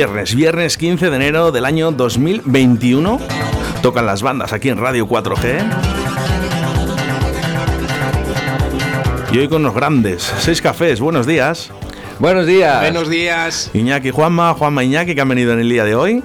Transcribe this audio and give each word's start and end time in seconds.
Viernes, 0.00 0.34
viernes 0.34 0.78
15 0.78 1.10
de 1.10 1.16
enero 1.16 1.52
del 1.52 1.66
año 1.66 1.92
2021. 1.92 3.20
Tocan 3.82 4.06
las 4.06 4.22
bandas 4.22 4.54
aquí 4.54 4.70
en 4.70 4.78
Radio 4.78 5.06
4G. 5.06 5.62
Y 9.30 9.38
hoy 9.40 9.48
con 9.48 9.62
los 9.62 9.74
grandes, 9.74 10.22
seis 10.38 10.62
cafés, 10.62 11.00
buenos 11.00 11.26
días. 11.26 11.70
Buenos 12.18 12.46
días. 12.46 12.80
Buenos 12.80 13.10
días. 13.10 13.70
Iñaki, 13.74 14.10
Juanma, 14.10 14.54
Juanma, 14.54 14.82
Iñaki, 14.84 15.14
que 15.14 15.20
han 15.20 15.28
venido 15.28 15.52
en 15.52 15.60
el 15.60 15.68
día 15.68 15.84
de 15.84 15.94
hoy. 15.94 16.24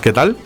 ¿Qué 0.00 0.12
tal? 0.12 0.36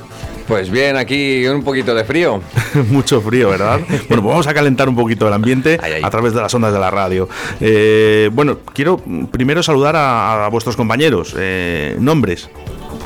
Pues 0.47 0.71
bien, 0.71 0.97
aquí 0.97 1.47
un 1.49 1.65
poquito 1.65 1.95
de 1.95 2.05
frío. 2.05 2.41
Mucho 2.91 3.21
frío, 3.21 3.51
¿verdad? 3.51 3.81
bueno, 3.89 4.07
pues 4.09 4.23
vamos 4.23 4.47
a 4.47 4.55
calentar 4.55 4.89
un 4.89 4.95
poquito 4.95 5.27
el 5.27 5.35
ambiente 5.35 5.79
a 6.03 6.11
través 6.11 6.35
de 6.35 6.41
las 6.41 6.55
ondas 6.55 6.73
de 6.73 6.79
la 6.79 6.91
radio. 6.91 7.29
Eh, 7.61 8.31
bueno, 8.33 8.59
quiero 8.73 9.01
primero 9.31 9.63
saludar 9.63 9.97
a, 9.97 10.49
vuestros 10.51 10.77
compañeros. 10.77 11.35
Eh, 11.37 11.97
nombres. 11.99 12.49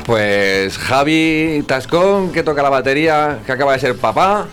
Pues 0.05 0.77
Javi 0.77 1.63
Tascón, 1.67 2.31
que 2.31 2.43
toca 2.43 2.61
la 2.61 2.69
batería, 2.69 3.39
que 3.45 3.51
acaba 3.51 3.73
de 3.73 3.79
ser 3.79 3.95
papá. 3.95 4.47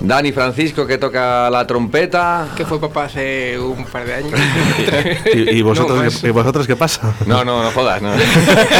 Dani 0.00 0.32
Francisco 0.32 0.86
que 0.86 0.98
toca 0.98 1.50
la 1.50 1.66
trompeta. 1.66 2.48
Que 2.56 2.64
fue 2.64 2.80
papá 2.80 3.04
hace 3.04 3.58
un 3.58 3.84
par 3.84 4.06
de 4.06 4.14
años. 4.14 4.40
¿Y, 5.34 5.62
vosotros, 5.62 6.22
¿y, 6.22 6.30
vosotros, 6.30 6.66
qué 6.66 6.76
pasa? 6.76 7.14
No, 7.26 7.44
no, 7.44 7.62
no 7.62 7.70
jodas, 7.72 8.00
no. 8.00 8.12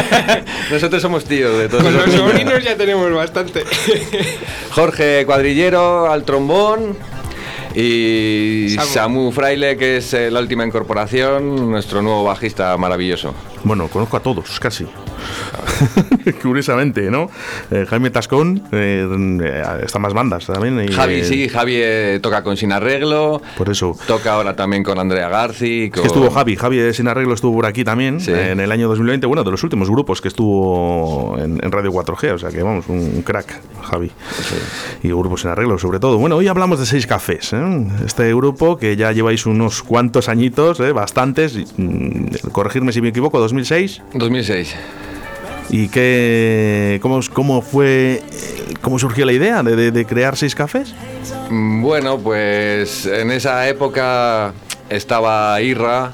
Nosotros 0.71 1.03
somos 1.03 1.25
tíos 1.25 1.59
de 1.59 1.69
todos. 1.69 1.83
Con 1.83 1.95
los 1.95 2.13
sobrinos 2.13 2.63
ya 2.63 2.77
tenemos 2.77 3.13
bastante. 3.13 3.65
Jorge 4.71 5.25
Cuadrillero 5.27 6.11
al 6.11 6.25
trombón. 6.25 6.97
Y 7.75 8.77
Samu. 8.81 9.31
Fraile, 9.31 9.77
que 9.77 9.99
es 9.99 10.15
eh, 10.15 10.31
la 10.31 10.41
última 10.41 10.65
incorporación, 10.65 11.71
nuestro 11.71 12.03
nuevo 12.03 12.25
bajista 12.25 12.77
maravilloso. 12.77 13.35
Bueno, 13.63 13.89
conozco 13.89 14.17
a 14.17 14.21
todos, 14.21 14.59
casi. 14.59 14.87
Curiosamente, 16.43 17.11
¿no? 17.11 17.31
Eh, 17.71 17.87
Jaime 17.89 18.11
Tascón, 18.11 18.63
eh, 18.73 19.81
está 19.85 19.99
más 19.99 20.15
bandas 20.15 20.47
también. 20.47 20.91
Javi, 20.93 21.25
sí, 21.25 21.49
Javi 21.49 21.81
toca 22.21 22.43
con 22.43 22.57
Sin 22.57 22.73
Arreglo. 22.73 23.41
Por 23.57 23.71
eso. 23.71 23.97
Toca 24.07 24.33
ahora 24.33 24.57
también 24.57 24.83
con 24.83 24.99
Andrea 24.99 25.29
Garci. 25.29 25.91
Estuvo 25.95 26.31
Javi, 26.31 26.57
Javi 26.57 26.79
de 26.79 26.95
Sin 26.95 27.09
Arreglo 27.09 27.35
estuvo 27.35 27.55
por 27.55 27.67
aquí 27.67 27.85
también 27.85 28.19
en 28.27 28.61
el 28.61 28.73
año 28.73 28.89
2020. 28.89 29.27
Bueno, 29.27 29.45
de 29.45 29.51
los 29.51 29.63
últimos 29.63 29.91
grupos 29.91 30.21
que 30.21 30.29
estuvo 30.29 31.37
en, 31.39 31.59
Radio 31.71 31.93
4G, 31.93 32.35
o 32.35 32.39
sea 32.39 32.51
que 32.51 32.63
vamos, 32.63 32.87
un, 32.89 33.23
crack, 33.23 33.61
Javi. 33.83 34.11
Y 35.03 35.09
grupos 35.09 35.43
Sin 35.43 35.51
Arreglo, 35.51 35.79
sobre 35.79 36.01
todo. 36.01 36.19
Bueno, 36.19 36.37
hoy 36.37 36.49
hablamos 36.49 36.79
de 36.79 36.87
Seis 36.87 37.07
Cafés, 37.07 37.55
este 38.05 38.35
grupo 38.35 38.77
que 38.77 38.97
ya 38.97 39.13
lleváis 39.13 39.47
unos 39.47 39.83
cuantos 39.83 40.29
añitos, 40.29 40.79
bastantes, 40.93 41.59
mm, 41.77 42.49
corregirme 42.53 42.93
si 42.93 43.01
me 43.01 43.09
equivoco, 43.09 43.39
2006. 43.39 44.03
2006. 44.15 44.77
¿Y 45.71 45.89
qué, 45.89 46.99
cómo, 47.03 47.21
cómo 47.33 47.63
fue, 47.63 48.23
cómo 48.81 48.99
surgió 48.99 49.27
la 49.27 49.33
idea 49.33 49.63
de, 49.63 50.07
crear 50.07 50.37
seis 50.37 50.55
cafés? 50.55 50.95
Mm, 51.51 51.83
bueno, 51.83 52.19
pues 52.19 53.05
en 53.05 53.31
esa 53.31 53.69
época 53.69 54.55
estaba 54.89 55.61
Irra, 55.61 56.13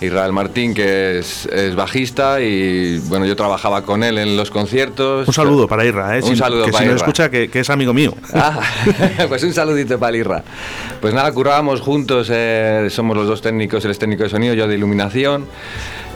Israel 0.00 0.32
Martín, 0.32 0.72
que 0.72 1.18
es, 1.18 1.48
bajista 1.74 2.40
y 2.40 2.98
bueno, 3.08 3.26
yo 3.26 3.34
trabajaba 3.34 3.82
con 3.82 4.04
él 4.04 4.18
en 4.18 4.36
los 4.36 4.50
conciertos. 4.50 5.26
Un 5.26 5.34
saludo 5.34 5.66
para 5.66 5.84
Irra, 5.84 6.18
¿eh? 6.18 6.22
Un 6.22 6.36
saludo 6.36 6.66
que 6.66 6.72
para 6.72 6.84
si 6.84 6.90
nos 6.90 7.00
escucha, 7.00 7.28
que, 7.28 7.50
es 7.52 7.70
amigo 7.70 7.92
mío. 7.92 8.14
Ah, 8.34 8.60
pues 9.28 9.42
un 9.42 9.52
saludito 9.52 9.98
para 9.98 10.16
Irra. 10.16 10.42
Pues 11.00 11.12
nada, 11.12 11.32
currábamos 11.32 11.80
juntos, 11.80 12.28
eh, 12.30 12.86
somos 12.90 13.16
los 13.16 13.26
dos 13.26 13.42
técnicos, 13.42 13.84
él 13.84 13.90
es 13.90 13.98
técnico 13.98 14.22
de 14.22 14.28
sonido, 14.28 14.54
yo 14.54 14.68
de 14.68 14.74
iluminación 14.74 15.46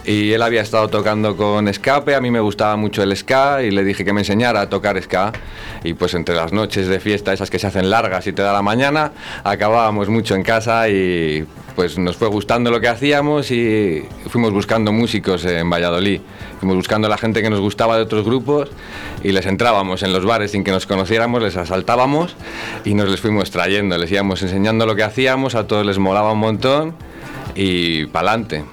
y 0.07 0.33
él 0.33 0.43
había 0.43 0.63
estado 0.63 0.87
tocando 0.89 1.37
con 1.37 1.67
escape, 1.67 2.15
a 2.15 2.21
mí 2.21 2.31
me 2.31 2.39
gustaba 2.39 2.77
mucho 2.77 3.03
el 3.03 3.15
ska 3.17 3.65
y 3.65 3.73
le 3.73 3.83
dije 3.83 4.05
que 4.05 4.13
me 4.13 4.21
enseñara 4.21 4.61
a 4.61 4.71
tocar 4.71 5.01
ska 5.03 5.33
y 5.83 5.95
pues 5.95 6.15
entre 6.15 6.37
las 6.37 6.53
noches 6.53 6.87
de 6.87 7.01
fiesta, 7.01 7.33
esas 7.33 7.51
que 7.51 7.59
se 7.59 7.67
hacen 7.67 7.91
largas 7.91 8.27
y 8.29 8.33
te 8.33 8.43
da 8.43 8.53
la 8.53 8.63
mañana, 8.63 9.11
acabábamos 9.43 10.09
mucho 10.09 10.37
en 10.37 10.45
casa 10.45 10.89
y 10.89 11.45
pues 11.75 11.99
nos 11.99 12.17
fue 12.17 12.29
gustando 12.29 12.71
lo 12.71 12.81
que 12.81 12.89
hacíamos 12.89 13.51
y 13.51 14.05
fuimos 14.29 14.53
buscando 14.53 14.93
músicos 14.93 15.45
en 15.45 15.69
Valladolid. 15.69 16.21
Fuimos 16.59 16.77
buscando 16.77 17.07
a 17.07 17.11
la 17.11 17.19
gente 17.19 17.43
que 17.43 17.51
nos 17.51 17.61
gustaba 17.61 17.97
de 17.97 18.03
otros 18.03 18.25
grupos 18.25 18.71
y 19.23 19.33
les 19.33 19.45
entrábamos 19.45 20.03
en 20.03 20.13
los 20.13 20.25
bares 20.25 20.53
sin 20.53 20.65
que 20.65 20.71
nos 20.71 20.87
conociéramos, 20.87 21.43
les 21.43 21.57
asaltábamos 21.57 22.35
y 22.85 22.95
nos 22.95 23.11
les 23.11 23.21
fuimos 23.21 23.51
trayendo, 23.51 23.99
les 23.99 24.11
íbamos 24.11 24.41
enseñando 24.43 24.87
lo 24.87 24.97
que 24.97 25.03
hacíamos, 25.03 25.55
a 25.55 25.67
todos 25.67 25.85
les 25.85 25.99
molaba 25.99 26.33
un 26.33 26.39
montón 26.39 26.95
y 27.57 28.07
pa'lante. 28.07 28.65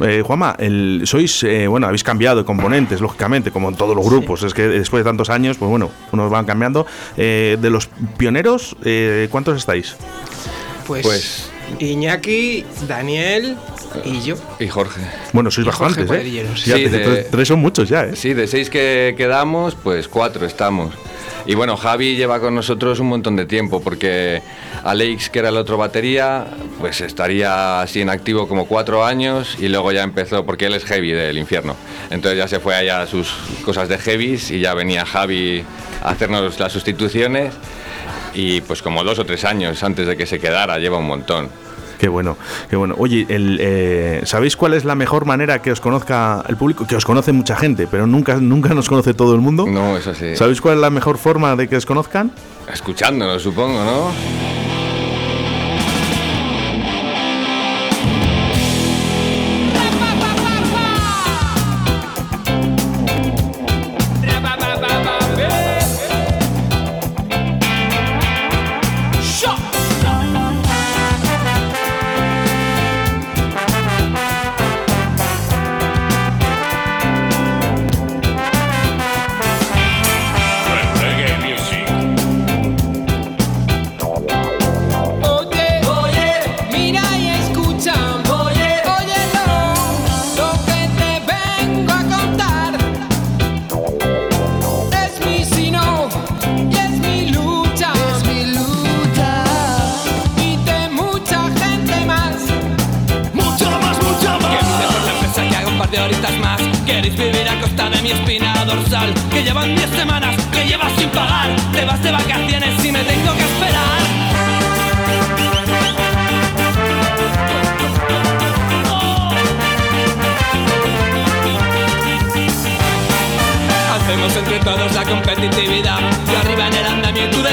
Eh, 0.00 0.22
Juanma, 0.24 0.54
el, 0.58 1.02
sois, 1.04 1.42
eh, 1.44 1.66
bueno, 1.66 1.86
habéis 1.86 2.04
cambiado 2.04 2.38
de 2.38 2.44
componentes, 2.44 3.00
lógicamente, 3.00 3.50
como 3.50 3.68
en 3.68 3.74
todos 3.76 3.96
los 3.96 4.04
grupos. 4.04 4.42
Es 4.42 4.54
que 4.54 4.68
después 4.68 5.02
de 5.02 5.08
tantos 5.08 5.30
años, 5.30 5.56
pues 5.56 5.70
bueno, 5.70 5.90
unos 6.12 6.30
van 6.30 6.44
cambiando. 6.44 6.86
Eh, 7.16 7.56
de 7.60 7.70
los 7.70 7.88
pioneros, 8.16 8.76
eh, 8.84 9.28
¿cuántos 9.30 9.56
estáis? 9.56 9.96
Pues, 10.86 11.02
pues, 11.02 11.50
Iñaki, 11.78 12.64
Daniel 12.86 13.56
y 14.04 14.20
yo. 14.20 14.36
Y 14.58 14.68
Jorge. 14.68 15.00
Bueno, 15.32 15.50
sois 15.50 15.66
bastantes, 15.66 16.10
¿eh? 16.10 16.46
Sí, 16.56 16.70
de, 16.70 17.26
tres 17.30 17.48
son 17.48 17.60
muchos 17.60 17.88
ya, 17.88 18.04
¿eh? 18.04 18.16
Sí, 18.16 18.34
de 18.34 18.46
seis 18.46 18.68
que 18.68 19.14
quedamos, 19.16 19.74
pues 19.74 20.08
cuatro 20.08 20.46
estamos. 20.46 20.94
Y 21.44 21.54
bueno, 21.56 21.76
Javi 21.76 22.14
lleva 22.14 22.38
con 22.38 22.54
nosotros 22.54 23.00
un 23.00 23.08
montón 23.08 23.34
de 23.34 23.46
tiempo 23.46 23.82
porque 23.82 24.42
Alex, 24.84 25.28
que 25.28 25.40
era 25.40 25.48
el 25.48 25.56
otro 25.56 25.76
batería, 25.76 26.46
pues 26.78 27.00
estaría 27.00 27.80
así 27.80 28.00
en 28.00 28.10
activo 28.10 28.46
como 28.46 28.66
cuatro 28.66 29.04
años 29.04 29.56
y 29.58 29.68
luego 29.68 29.90
ya 29.90 30.02
empezó, 30.02 30.46
porque 30.46 30.66
él 30.66 30.74
es 30.74 30.84
heavy 30.84 31.10
del 31.10 31.38
infierno. 31.38 31.74
Entonces 32.10 32.38
ya 32.38 32.46
se 32.46 32.60
fue 32.60 32.76
allá 32.76 33.02
a 33.02 33.06
sus 33.06 33.32
cosas 33.64 33.88
de 33.88 33.98
heavies 33.98 34.52
y 34.52 34.60
ya 34.60 34.74
venía 34.74 35.04
Javi 35.04 35.64
a 36.02 36.10
hacernos 36.10 36.60
las 36.60 36.72
sustituciones 36.72 37.52
y 38.34 38.60
pues 38.60 38.80
como 38.80 39.02
dos 39.02 39.18
o 39.18 39.24
tres 39.24 39.44
años 39.44 39.82
antes 39.82 40.06
de 40.06 40.16
que 40.16 40.26
se 40.26 40.38
quedara, 40.38 40.78
lleva 40.78 40.98
un 40.98 41.06
montón. 41.06 41.48
Qué 42.02 42.08
bueno, 42.08 42.36
qué 42.68 42.74
bueno. 42.74 42.96
Oye, 42.98 43.26
el, 43.28 43.58
eh, 43.60 44.22
¿sabéis 44.24 44.56
cuál 44.56 44.74
es 44.74 44.84
la 44.84 44.96
mejor 44.96 45.24
manera 45.24 45.62
que 45.62 45.70
os 45.70 45.80
conozca 45.80 46.42
el 46.48 46.56
público? 46.56 46.84
Que 46.84 46.96
os 46.96 47.04
conoce 47.04 47.30
mucha 47.30 47.54
gente, 47.54 47.86
pero 47.88 48.08
nunca, 48.08 48.38
nunca 48.38 48.74
nos 48.74 48.88
conoce 48.88 49.14
todo 49.14 49.36
el 49.36 49.40
mundo. 49.40 49.66
No, 49.68 49.96
eso 49.96 50.12
sí. 50.12 50.34
¿Sabéis 50.34 50.60
cuál 50.60 50.74
es 50.74 50.80
la 50.80 50.90
mejor 50.90 51.16
forma 51.16 51.54
de 51.54 51.68
que 51.68 51.76
os 51.76 51.86
conozcan? 51.86 52.32
Escuchándonos, 52.72 53.40
supongo, 53.40 53.84
¿no? 53.84 54.61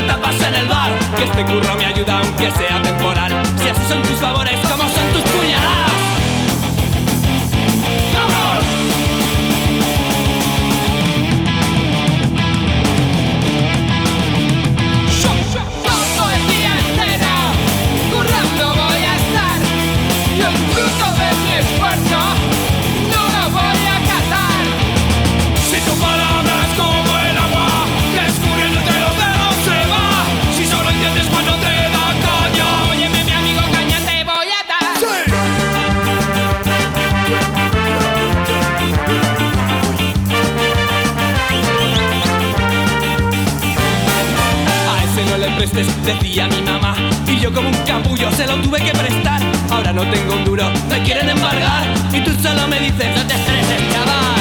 de 0.02 0.08
tapas 0.08 0.42
en 0.42 0.56
el 0.56 0.68
bar. 0.68 0.92
Que 1.18 1.24
este 1.24 1.46
curro 1.46 1.76
me 1.76 1.86
ayuda 1.86 2.20
aunque 2.20 2.52
sea 2.52 2.82
temporal. 2.82 3.32
Si 3.62 3.70
así 3.70 3.82
son 3.88 4.02
tus 4.04 4.18
favores, 4.20 4.58
como 4.62 4.84
son 4.84 5.09
decía 46.30 46.48
mi 46.48 46.62
mamá. 46.62 46.96
Y 47.28 47.40
yo 47.40 47.52
como 47.52 47.70
un 47.70 47.78
capullo 47.86 48.32
se 48.32 48.46
lo 48.46 48.56
tuve 48.62 48.80
que 48.80 48.92
prestar. 48.92 49.42
Ahora 49.72 49.92
no 49.94 50.04
tengo 50.10 50.34
un 50.36 50.46
duro, 50.46 50.70
me 50.90 51.02
quieren 51.02 51.28
embargar. 51.30 51.88
Y 52.14 52.22
tú 52.22 52.32
solo 52.42 52.68
me 52.68 52.80
dices, 52.80 53.16
no 53.16 53.26
te 53.28 53.34
estreses, 53.34 53.82
chaval. 53.92 54.40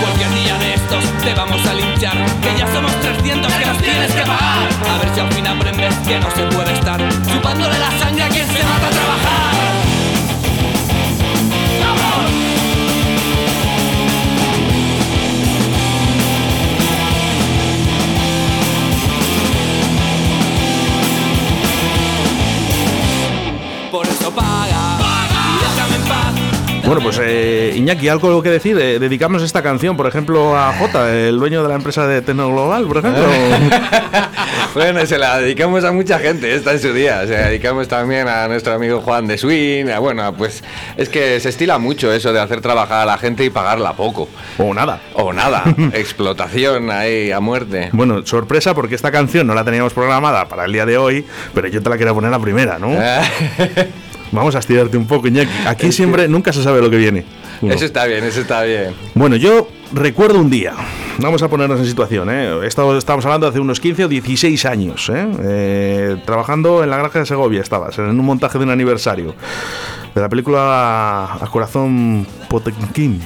Cualquier 0.00 0.30
día 0.34 0.58
de 0.58 0.74
estos 0.74 1.04
te 1.24 1.34
vamos 1.34 1.66
a 1.66 1.74
linchar. 1.74 2.16
Que 2.42 2.58
ya 2.58 2.72
somos 2.72 2.92
300 3.00 3.52
que 3.52 3.66
nos 3.66 3.78
tienes 3.78 4.12
que 4.12 4.22
pagar. 4.22 4.68
A 4.92 4.98
ver 4.98 5.14
si 5.14 5.20
al 5.20 5.32
fin 5.32 5.46
aprendes 5.46 5.94
que 6.06 6.20
no 6.20 6.30
se 6.30 6.42
puede 6.54 6.74
estar 6.74 7.00
chupándole 7.32 7.78
la 7.78 7.98
sangre 7.98 8.24
a 8.24 8.28
quien 8.28 8.46
se 8.46 8.62
mata 8.64 8.88
a 8.88 8.90
trabajar. 8.90 9.83
Por 23.94 24.04
eso 24.08 24.28
paga, 24.32 24.53
Bueno, 26.86 27.00
pues 27.02 27.18
eh, 27.22 27.72
Iñaki, 27.76 28.08
¿algo 28.08 28.42
que 28.42 28.50
decir? 28.50 28.78
Eh, 28.78 28.98
dedicamos 28.98 29.42
esta 29.42 29.62
canción, 29.62 29.96
por 29.96 30.06
ejemplo, 30.06 30.56
a 30.56 30.72
J, 30.74 31.12
el 31.28 31.38
dueño 31.38 31.62
de 31.62 31.68
la 31.68 31.74
empresa 31.76 32.06
de 32.06 32.20
Tecnoglobal, 32.22 32.84
por 32.86 32.98
ejemplo. 32.98 33.24
Bueno, 34.74 35.06
se 35.06 35.18
la 35.18 35.38
dedicamos 35.38 35.84
a 35.84 35.92
mucha 35.92 36.18
gente 36.18 36.52
esta 36.52 36.72
en 36.72 36.80
su 36.80 36.92
día. 36.92 37.24
Se 37.28 37.32
la 37.34 37.46
dedicamos 37.46 37.86
también 37.86 38.26
a 38.26 38.48
nuestro 38.48 38.72
amigo 38.74 39.00
Juan 39.02 39.28
de 39.28 39.38
Swing. 39.38 39.88
a- 39.88 40.00
Bueno, 40.00 40.34
pues 40.36 40.64
es 40.96 41.08
que 41.08 41.38
se 41.38 41.48
estila 41.50 41.78
mucho 41.78 42.12
eso 42.12 42.32
de 42.32 42.40
hacer 42.40 42.60
trabajar 42.60 43.02
a 43.02 43.06
la 43.06 43.16
gente 43.16 43.44
y 43.44 43.50
pagarla 43.50 43.92
poco. 43.92 44.28
o 44.58 44.74
nada. 44.74 45.00
O 45.14 45.32
nada, 45.32 45.62
explotación 45.92 46.90
ahí 46.90 47.30
a 47.30 47.38
muerte. 47.38 47.90
Bueno, 47.92 48.26
sorpresa 48.26 48.74
porque 48.74 48.96
esta 48.96 49.12
canción 49.12 49.46
no 49.46 49.54
la 49.54 49.62
teníamos 49.64 49.92
programada 49.94 50.48
para 50.48 50.64
el 50.64 50.72
día 50.72 50.84
de 50.86 50.98
hoy, 50.98 51.24
pero 51.54 51.68
yo 51.68 51.80
te 51.80 51.88
la 51.88 51.96
quería 51.96 52.12
poner 52.12 52.32
la 52.32 52.40
primera, 52.40 52.76
¿no? 52.80 52.88
Vamos 54.34 54.54
a 54.54 54.58
estirarte 54.58 54.96
un 54.96 55.06
poco, 55.06 55.28
Iñaki. 55.28 55.50
Aquí 55.66 55.92
siempre, 55.92 56.26
nunca 56.28 56.52
se 56.52 56.62
sabe 56.62 56.80
lo 56.82 56.90
que 56.90 56.96
viene. 56.96 57.24
Uno. 57.62 57.72
Eso 57.72 57.84
está 57.84 58.04
bien, 58.06 58.24
eso 58.24 58.40
está 58.40 58.62
bien. 58.64 58.92
Bueno, 59.14 59.36
yo 59.36 59.68
recuerdo 59.92 60.38
un 60.40 60.50
día, 60.50 60.72
vamos 61.18 61.40
a 61.42 61.48
ponernos 61.48 61.78
en 61.78 61.86
situación, 61.86 62.28
¿eh? 62.30 62.66
Esto- 62.66 62.98
estamos 62.98 63.24
hablando 63.24 63.46
de 63.46 63.50
hace 63.50 63.60
unos 63.60 63.78
15 63.78 64.04
o 64.04 64.08
16 64.08 64.64
años, 64.66 65.08
¿eh? 65.08 65.26
Eh, 65.40 66.16
trabajando 66.26 66.82
en 66.82 66.90
la 66.90 66.96
granja 66.96 67.20
de 67.20 67.26
Segovia 67.26 67.60
estabas, 67.60 67.96
en 67.98 68.06
un 68.06 68.16
montaje 68.26 68.58
de 68.58 68.64
un 68.64 68.70
aniversario 68.70 69.34
de 70.14 70.20
la 70.20 70.28
película 70.28 71.24
A 71.40 71.46
Corazón 71.50 72.26
Potenquín. 72.48 73.20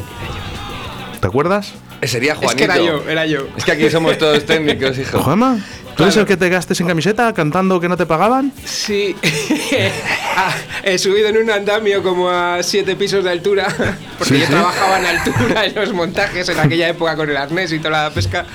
¿Te 1.20 1.26
acuerdas? 1.26 1.72
Sería 2.02 2.32
Es 2.34 2.38
Juanito. 2.38 2.56
que 2.58 2.64
era 2.64 2.76
yo, 2.78 3.02
era 3.08 3.26
yo. 3.26 3.40
Es 3.56 3.64
que 3.64 3.72
aquí 3.72 3.90
somos 3.90 4.16
todos 4.18 4.44
técnicos, 4.44 4.96
hijo. 4.98 5.18
¿Juanma? 5.18 5.58
¿Tú 5.98 6.04
eres 6.04 6.14
Claro. 6.14 6.20
el 6.22 6.26
que 6.28 6.36
te 6.36 6.48
gastes 6.48 6.80
en 6.80 6.86
camiseta 6.86 7.34
cantando 7.34 7.78
que 7.80 7.88
no 7.88 7.96
te 7.96 8.06
pagaban? 8.06 8.52
Sí, 8.64 9.14
Ah, 10.40 10.54
he 10.84 10.96
subido 10.98 11.28
en 11.28 11.38
un 11.38 11.50
andamio 11.50 12.00
como 12.04 12.30
a 12.30 12.62
siete 12.62 12.94
pisos 12.94 13.24
de 13.24 13.30
altura, 13.30 13.66
porque 14.18 14.34
Sí, 14.34 14.40
yo 14.40 14.46
sí. 14.46 14.52
trabajaba 14.52 15.00
en 15.00 15.06
altura 15.06 15.66
en 15.66 15.74
los 15.74 15.92
montajes 15.92 16.48
en 16.48 16.60
aquella 16.60 16.88
época 16.88 17.16
con 17.16 17.28
el 17.28 17.36
arnés 17.36 17.72
y 17.72 17.80
toda 17.80 18.04
la 18.04 18.10
pesca. 18.10 18.46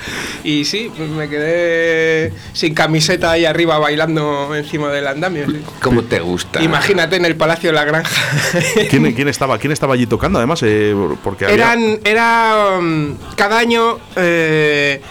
Y 0.42 0.64
sí, 0.64 0.90
pues 0.96 1.10
me 1.10 1.28
quedé 1.28 2.32
sin 2.54 2.72
camiseta 2.74 3.32
ahí 3.32 3.44
arriba 3.44 3.78
bailando 3.78 4.54
encima 4.56 4.88
del 4.88 5.06
andamio. 5.06 5.44
sí. 5.46 5.60
¿Cómo 5.82 6.02
te 6.04 6.20
gusta? 6.20 6.62
Imagínate 6.62 7.16
en 7.16 7.26
el 7.26 7.36
Palacio 7.36 7.68
de 7.68 7.74
la 7.74 7.84
Granja. 7.84 8.10
¿Quién, 8.88 9.12
quién 9.12 9.28
estaba, 9.28 9.58
¿Quién 9.58 9.72
estaba 9.72 9.92
allí 9.92 10.06
tocando 10.06 10.38
además? 10.38 10.60
Eh, 10.62 10.94
porque 11.22 11.44
había- 11.44 11.56
Eran, 11.56 12.00
era 12.04 12.78
um, 12.78 13.14
cada 13.36 13.58
año 13.58 13.98
eh, 14.16 15.02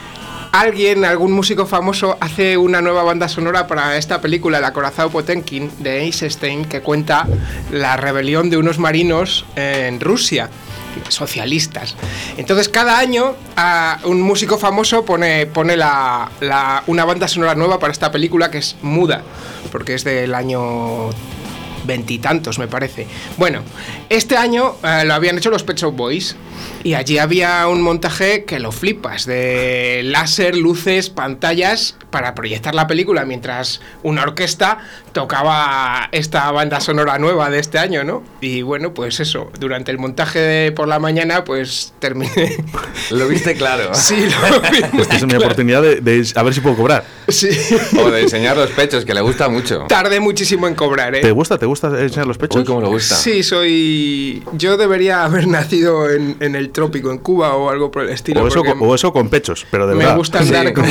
alguien, 0.53 1.03
algún 1.03 1.31
músico 1.31 1.65
famoso 1.65 2.15
hace 2.21 2.57
una 2.57 2.79
nueva 2.81 3.03
banda 3.03 3.27
sonora 3.27 3.67
para 3.67 3.97
esta 3.97 4.21
película, 4.21 4.59
El 4.59 4.65
acorazado 4.65 5.09
Potenkin 5.09 5.69
de 5.79 6.03
Eisenstein, 6.03 6.65
que 6.65 6.81
cuenta 6.81 7.27
la 7.71 7.97
rebelión 7.97 8.49
de 8.49 8.57
unos 8.57 8.77
marinos 8.79 9.45
en 9.55 9.99
Rusia 9.99 10.49
socialistas. 11.09 11.95
Entonces 12.37 12.69
cada 12.69 12.99
año 12.99 13.33
un 14.05 14.21
músico 14.21 14.59
famoso 14.59 15.03
pone, 15.03 15.47
pone 15.47 15.75
la- 15.75 16.29
una 16.85 17.03
banda 17.03 17.27
sonora 17.27 17.55
nueva 17.55 17.79
para 17.79 17.91
esta 17.91 18.11
película 18.11 18.51
que 18.51 18.59
es 18.59 18.75
muda, 18.83 19.23
porque 19.71 19.95
es 19.95 20.03
del 20.03 20.35
año 20.35 21.09
veintitantos, 21.85 22.59
me 22.59 22.67
parece. 22.67 23.07
Bueno, 23.37 23.61
este 24.09 24.37
año 24.37 24.75
eh, 24.83 25.03
lo 25.05 25.13
habían 25.13 25.37
hecho 25.37 25.49
los 25.49 25.63
Pet 25.63 25.77
Shop 25.77 25.95
Boys 25.95 26.35
y 26.83 26.93
allí 26.93 27.17
había 27.17 27.67
un 27.67 27.81
montaje 27.81 28.45
que 28.45 28.59
lo 28.59 28.71
flipas, 28.71 29.25
de 29.25 30.01
láser, 30.03 30.55
luces, 30.55 31.09
pantallas 31.09 31.95
para 32.09 32.35
proyectar 32.35 32.75
la 32.75 32.87
película 32.87 33.25
mientras 33.25 33.81
una 34.03 34.23
orquesta 34.23 34.79
tocaba 35.13 36.09
esta 36.11 36.51
banda 36.51 36.79
sonora 36.81 37.17
nueva 37.19 37.49
de 37.49 37.59
este 37.59 37.77
año, 37.79 38.03
¿no? 38.03 38.23
Y 38.41 38.61
bueno, 38.63 38.93
pues 38.93 39.19
eso, 39.19 39.51
durante 39.59 39.91
el 39.91 39.97
montaje 39.99 40.39
de 40.39 40.71
por 40.71 40.87
la 40.87 40.99
mañana, 40.99 41.43
pues 41.43 41.93
terminé. 41.99 42.57
Lo 43.11 43.27
viste 43.27 43.55
claro. 43.55 43.89
sí, 43.93 44.15
lo 44.17 44.61
vi 44.71 44.81
muy 44.91 45.01
Esta 45.03 45.15
es 45.15 45.21
mi 45.23 45.29
claro. 45.29 45.45
oportunidad 45.45 45.81
de, 45.81 46.01
de 46.01 46.27
a 46.35 46.43
ver 46.43 46.53
si 46.53 46.61
puedo 46.61 46.75
cobrar. 46.75 47.05
Sí. 47.27 47.49
O 47.99 48.09
de 48.11 48.21
enseñar 48.21 48.57
los 48.57 48.69
pechos, 48.71 49.05
que 49.05 49.13
le 49.13 49.21
gusta 49.21 49.47
mucho. 49.49 49.85
Tardé 49.87 50.19
muchísimo 50.19 50.67
en 50.67 50.75
cobrar, 50.75 51.15
¿eh? 51.15 51.21
¿Te 51.21 51.31
gusta? 51.31 51.57
¿Te 51.57 51.65
gusta 51.65 51.87
enseñar 52.01 52.27
los 52.27 52.37
pechos? 52.37 52.57
Uy, 52.61 52.65
cómo 52.65 52.81
le 52.81 52.87
gusta. 52.87 53.15
Sí, 53.15 53.43
soy. 53.43 54.43
Yo 54.53 54.77
debería 54.77 55.23
haber 55.23 55.47
nacido 55.47 56.09
en, 56.09 56.35
en 56.39 56.55
el 56.55 56.71
trópico, 56.71 57.11
en 57.11 57.19
Cuba 57.19 57.55
o 57.55 57.69
algo 57.69 57.91
por 57.91 58.03
el 58.03 58.09
estilo. 58.09 58.43
o, 58.43 58.47
eso, 58.47 58.63
con- 58.63 58.77
o 58.81 58.95
eso 58.95 59.13
con 59.13 59.29
pechos, 59.29 59.65
pero 59.71 59.85
de 59.87 59.93
me 59.93 59.99
verdad. 59.99 60.17
gusta 60.17 60.39
andar 60.39 60.67
Sí. 60.67 60.73
con. 60.73 60.85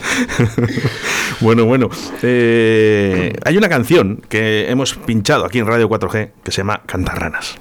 Bueno, 1.40 1.66
bueno. 1.66 1.90
eh, 2.22 3.34
hay 3.44 3.56
una 3.58 3.68
canción 3.68 4.22
que 4.28 4.70
hemos 4.70 4.94
pinchado 4.94 5.44
aquí 5.44 5.58
en 5.58 5.66
Radio 5.66 5.88
4G 5.88 6.30
que 6.42 6.50
se 6.50 6.58
llama 6.58 6.80
Cantarranas. 6.86 7.58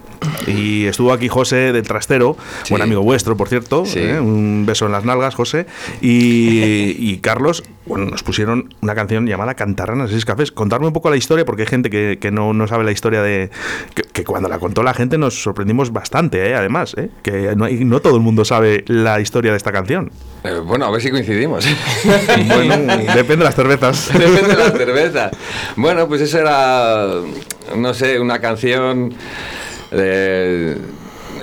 Y 0.48 0.86
estuvo 0.86 1.13
aquí 1.13 1.27
José 1.27 1.72
del 1.74 1.84
Trastero, 1.88 2.38
Sí. 2.63 2.72
buen 2.74 2.82
amigo 2.82 3.01
vuestro, 3.01 3.36
por 3.38 3.48
cierto. 3.50 3.86
Sí. 3.86 4.00
¿eh? 4.00 4.20
Un 4.20 4.65
beso 4.65 4.86
en 4.86 4.91
las 4.91 5.05
nalgas, 5.05 5.36
José. 5.36 5.65
Y, 6.01 6.96
y 6.98 7.17
Carlos, 7.17 7.63
bueno, 7.86 8.05
nos 8.05 8.24
pusieron 8.24 8.74
una 8.82 8.96
canción 8.96 9.27
llamada 9.27 9.53
Cantarranas 9.55 10.12
y 10.12 10.22
Cafés. 10.24 10.51
Contarme 10.51 10.88
un 10.88 10.94
poco 10.94 11.10
la 11.10 11.17
historia, 11.17 11.46
porque 11.46 11.63
hay 11.63 11.67
gente 11.67 11.89
que, 11.89 12.17
que 12.20 12.32
no, 12.32 12.53
no 12.53 12.67
sabe 12.67 12.84
la 12.84 12.91
historia 12.91 13.22
de. 13.22 13.50
Que, 13.94 14.03
que 14.03 14.24
cuando 14.24 14.50
la 14.50 14.60
contó 14.60 14.82
la 14.84 14.94
gente 14.94 15.17
nos 15.17 15.41
sorprendimos 15.41 15.91
bastante, 15.91 16.50
¿eh? 16.50 16.55
además. 16.55 16.96
¿eh? 16.98 17.10
Que 17.24 17.55
no, 17.55 17.67
no 17.70 18.00
todo 18.00 18.15
el 18.15 18.22
mundo 18.22 18.46
sabe 18.46 18.84
la 18.88 19.20
historia 19.20 19.51
de 19.51 19.58
esta 19.58 19.72
canción. 19.72 20.12
Eh, 20.44 20.60
bueno, 20.63 20.86
a 20.86 20.91
ver 20.91 21.01
si 21.01 21.10
coincidimos. 21.12 21.65
Bueno, 22.48 22.75
depende 23.15 23.38
de 23.38 23.44
las 23.44 23.55
cervezas. 23.55 24.10
Depende 24.13 24.48
de 24.48 24.55
la 24.55 24.72
cerveza. 24.72 25.32
Bueno, 25.75 26.08
pues 26.08 26.22
eso 26.22 26.39
era, 26.39 27.08
no 27.75 27.94
sé, 27.94 28.20
una 28.20 28.39
canción 28.39 29.13
de, 29.92 30.77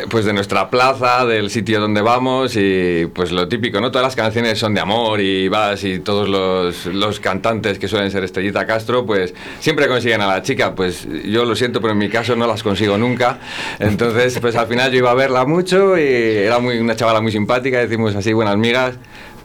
pues 0.09 0.25
de 0.25 0.33
nuestra 0.33 0.71
plaza, 0.71 1.25
del 1.27 1.51
sitio 1.51 1.81
donde 1.81 2.01
vamos 2.01 2.57
y 2.57 3.07
pues 3.15 3.33
lo 3.33 3.49
típico, 3.49 3.81
¿no? 3.81 3.91
Todas 3.91 4.07
las 4.07 4.17
canciones 4.17 4.59
son 4.59 4.75
de 4.75 4.81
amor 4.81 5.21
y 5.21 5.49
vas 5.49 5.85
y 5.85 6.01
todos 6.01 6.29
los, 6.29 6.87
los 6.87 7.21
cantantes 7.21 7.79
que 7.79 7.89
suelen 7.89 8.11
ser 8.11 8.25
Estrellita 8.25 8.67
Castro, 8.67 9.05
pues 9.07 9.35
siempre 9.61 9.89
consiguen 9.89 10.21
a 10.21 10.27
la 10.27 10.43
chica. 10.43 10.75
Pues 10.75 11.07
yo 11.25 11.45
lo 11.45 11.55
siento, 11.55 11.81
pero 11.81 11.93
en 11.93 11.99
mi 11.99 12.09
caso 12.09 12.37
no 12.37 12.47
las 12.47 12.63
consigo 12.63 12.97
nunca. 12.99 13.39
Entonces, 13.79 14.39
pues 14.41 14.57
al 14.57 14.67
final 14.67 14.91
yo 14.91 14.99
iba 14.99 15.11
a 15.11 15.15
verla 15.15 15.45
mucho 15.45 15.99
y 15.99 16.03
era 16.03 16.59
muy, 16.59 16.79
una 16.79 16.97
chavala 16.97 17.21
muy 17.21 17.33
simpática, 17.33 17.79
decimos 17.79 18.15
así, 18.15 18.33
buenas 18.33 18.57
migas. 18.57 18.95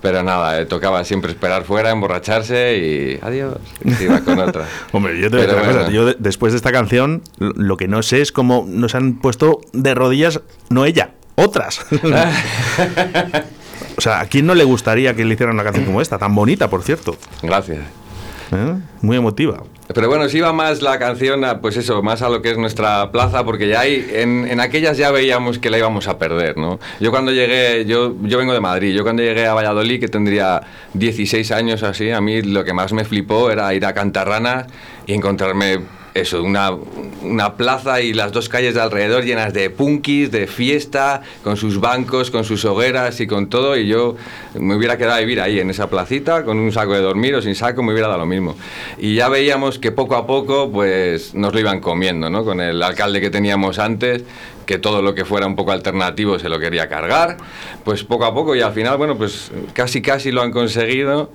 Pero 0.01 0.21
nada, 0.23 0.59
eh, 0.61 0.65
tocaba 0.65 1.03
siempre 1.03 1.31
esperar 1.31 1.63
fuera, 1.63 1.89
emborracharse 1.91 2.77
y 2.77 3.19
adiós. 3.21 3.55
Iba 3.99 4.19
con 4.21 4.39
otra. 4.39 4.65
Hombre, 4.91 5.19
yo 5.19 5.29
te 5.31 5.37
voy 5.37 5.45
a 5.45 5.49
una 5.53 5.55
cosa. 5.61 5.73
bueno. 5.73 5.89
Yo 5.91 6.05
de- 6.05 6.15
después 6.19 6.53
de 6.53 6.57
esta 6.57 6.71
canción, 6.71 7.23
lo- 7.39 7.51
lo 7.55 7.77
que 7.77 7.87
no 7.87 8.03
sé 8.03 8.21
es 8.21 8.31
cómo 8.31 8.65
nos 8.67 8.93
han 8.95 9.15
puesto 9.19 9.61
de 9.73 9.95
rodillas, 9.95 10.41
no 10.69 10.85
ella, 10.85 11.11
otras. 11.35 11.79
o 13.97 14.01
sea, 14.01 14.19
¿a 14.21 14.25
quién 14.27 14.45
no 14.45 14.53
le 14.55 14.63
gustaría 14.63 15.15
que 15.15 15.25
le 15.25 15.33
hicieran 15.33 15.55
una 15.55 15.63
canción 15.63 15.85
como 15.85 16.01
esta? 16.01 16.17
Tan 16.17 16.35
bonita, 16.35 16.69
por 16.69 16.83
cierto. 16.83 17.15
Gracias. 17.41 17.79
¿Eh? 18.51 18.75
Muy 19.01 19.17
emotiva. 19.17 19.63
Pero 19.93 20.09
bueno, 20.09 20.27
sí 20.27 20.39
iba 20.39 20.51
más 20.51 20.81
la 20.81 20.99
canción, 20.99 21.45
a, 21.45 21.61
pues 21.61 21.77
eso, 21.77 22.03
más 22.03 22.21
a 22.21 22.27
lo 22.27 22.41
que 22.41 22.51
es 22.51 22.57
nuestra 22.57 23.09
plaza, 23.11 23.45
porque 23.45 23.69
ya 23.69 23.81
hay, 23.81 24.05
en, 24.13 24.45
en 24.45 24.59
aquellas 24.59 24.97
ya 24.97 25.11
veíamos 25.11 25.59
que 25.59 25.69
la 25.69 25.77
íbamos 25.77 26.09
a 26.09 26.17
perder, 26.19 26.57
¿no? 26.57 26.77
Yo 26.99 27.09
cuando 27.09 27.31
llegué, 27.31 27.85
yo, 27.85 28.13
yo 28.23 28.37
vengo 28.37 28.51
de 28.51 28.59
Madrid, 28.59 28.93
yo 28.93 29.03
cuando 29.03 29.23
llegué 29.23 29.47
a 29.47 29.53
Valladolid, 29.53 30.01
que 30.01 30.09
tendría 30.09 30.61
16 30.93 31.51
años 31.53 31.83
así, 31.83 32.11
a 32.11 32.19
mí 32.19 32.41
lo 32.41 32.65
que 32.65 32.73
más 32.73 32.91
me 32.91 33.05
flipó 33.05 33.49
era 33.49 33.73
ir 33.73 33.85
a 33.85 33.93
Cantarranas 33.93 34.67
y 35.05 35.13
encontrarme 35.13 35.79
eso, 36.19 36.43
una, 36.43 36.71
una 37.21 37.55
plaza 37.55 38.01
y 38.01 38.13
las 38.13 38.31
dos 38.31 38.49
calles 38.49 38.73
de 38.73 38.81
alrededor 38.81 39.23
llenas 39.23 39.53
de 39.53 39.69
punkis, 39.69 40.31
de 40.31 40.47
fiesta, 40.47 41.21
con 41.43 41.57
sus 41.57 41.79
bancos, 41.79 42.31
con 42.31 42.43
sus 42.43 42.65
hogueras 42.65 43.19
y 43.19 43.27
con 43.27 43.49
todo. 43.49 43.77
Y 43.77 43.87
yo 43.87 44.15
me 44.59 44.75
hubiera 44.75 44.97
quedado 44.97 45.15
a 45.15 45.19
vivir 45.19 45.41
ahí, 45.41 45.59
en 45.59 45.69
esa 45.69 45.89
placita, 45.89 46.43
con 46.43 46.59
un 46.59 46.71
saco 46.71 46.93
de 46.93 47.01
dormir 47.01 47.35
o 47.35 47.41
sin 47.41 47.55
saco, 47.55 47.83
me 47.83 47.91
hubiera 47.91 48.07
dado 48.07 48.19
lo 48.19 48.25
mismo. 48.25 48.55
Y 48.97 49.15
ya 49.15 49.29
veíamos 49.29 49.79
que 49.79 49.91
poco 49.91 50.15
a 50.15 50.27
poco, 50.27 50.71
pues 50.71 51.33
nos 51.33 51.53
lo 51.53 51.59
iban 51.59 51.79
comiendo, 51.79 52.29
¿no? 52.29 52.43
Con 52.43 52.61
el 52.61 52.81
alcalde 52.81 53.21
que 53.21 53.29
teníamos 53.29 53.79
antes, 53.79 54.23
que 54.67 54.77
todo 54.77 55.01
lo 55.01 55.15
que 55.15 55.25
fuera 55.25 55.47
un 55.47 55.55
poco 55.55 55.71
alternativo 55.71 56.37
se 56.37 56.49
lo 56.49 56.59
quería 56.59 56.87
cargar, 56.87 57.37
pues 57.83 58.03
poco 58.03 58.25
a 58.25 58.33
poco 58.35 58.55
y 58.55 58.61
al 58.61 58.73
final, 58.73 58.97
bueno, 58.97 59.17
pues 59.17 59.51
casi 59.73 60.03
casi 60.03 60.31
lo 60.31 60.43
han 60.43 60.51
conseguido 60.51 61.31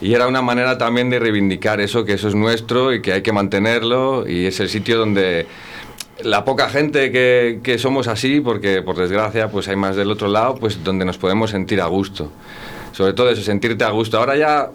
y 0.00 0.14
era 0.14 0.26
una 0.26 0.40
manera 0.40 0.78
también 0.78 1.10
de 1.10 1.18
reivindicar 1.18 1.80
eso, 1.82 2.06
que 2.06 2.14
eso 2.14 2.28
es 2.28 2.34
nuestro 2.34 2.94
y 2.94 3.02
que 3.02 3.12
hay 3.12 3.22
que 3.22 3.32
mantenerlo 3.32 4.26
y 4.26 4.46
es 4.46 4.58
el 4.60 4.70
sitio 4.70 4.96
donde 4.96 5.46
la 6.22 6.44
poca 6.44 6.70
gente 6.70 7.12
que, 7.12 7.60
que, 7.62 7.78
somos 7.78 8.08
así, 8.08 8.40
porque 8.40 8.80
por 8.80 8.96
desgracia 8.96 9.50
pues 9.50 9.68
hay 9.68 9.76
más 9.76 9.96
del 9.96 10.10
otro 10.10 10.28
lado, 10.28 10.54
pues 10.54 10.82
donde 10.82 11.04
nos 11.04 11.18
podemos 11.18 11.50
sentir 11.50 11.80
a 11.82 11.86
gusto. 11.86 12.32
Sobre 12.92 13.12
todo 13.12 13.28
eso, 13.28 13.42
sentirte 13.42 13.84
a 13.84 13.90
gusto. 13.90 14.18
Ahora 14.18 14.36
ya 14.36 14.70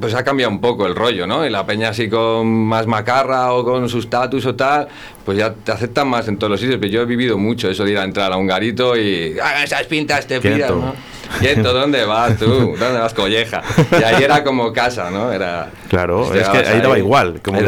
pues 0.00 0.14
ha 0.14 0.24
cambiado 0.24 0.50
un 0.50 0.60
poco 0.60 0.86
el 0.86 0.94
rollo, 0.94 1.26
¿no? 1.26 1.44
Y 1.44 1.50
la 1.50 1.66
peña 1.66 1.90
así 1.90 2.08
con 2.08 2.46
más 2.46 2.86
macarra 2.86 3.52
o 3.52 3.64
con 3.64 3.88
su 3.88 3.98
estatus 3.98 4.46
o 4.46 4.54
tal, 4.54 4.88
pues 5.24 5.38
ya 5.38 5.52
te 5.52 5.72
aceptan 5.72 6.08
más 6.08 6.28
en 6.28 6.38
todos 6.38 6.50
los 6.52 6.60
sitios. 6.60 6.78
Pero 6.80 6.92
yo 6.92 7.02
he 7.02 7.06
vivido 7.06 7.36
mucho 7.36 7.68
eso 7.68 7.84
de 7.84 7.92
ir 7.92 7.98
a 7.98 8.04
entrar 8.04 8.32
a 8.32 8.36
un 8.36 8.46
garito 8.46 8.96
y 8.96 9.38
haga 9.38 9.64
esas 9.64 9.86
pintas, 9.86 10.26
te 10.26 10.40
pidas, 10.40 10.70
¿no? 10.70 10.94
Quieto, 11.40 11.74
¿dónde 11.74 12.04
vas 12.04 12.36
tú? 12.38 12.46
¿Dónde 12.46 12.98
vas, 12.98 13.12
colleja? 13.12 13.62
Y 13.92 14.02
ahí 14.02 14.22
era 14.22 14.42
como 14.42 14.72
casa, 14.72 15.10
¿no? 15.10 15.30
Era, 15.30 15.70
claro, 15.88 16.32
es 16.34 16.48
que 16.48 16.58
ahí 16.58 16.80
daba 16.80 16.98
igual, 16.98 17.40
como, 17.42 17.58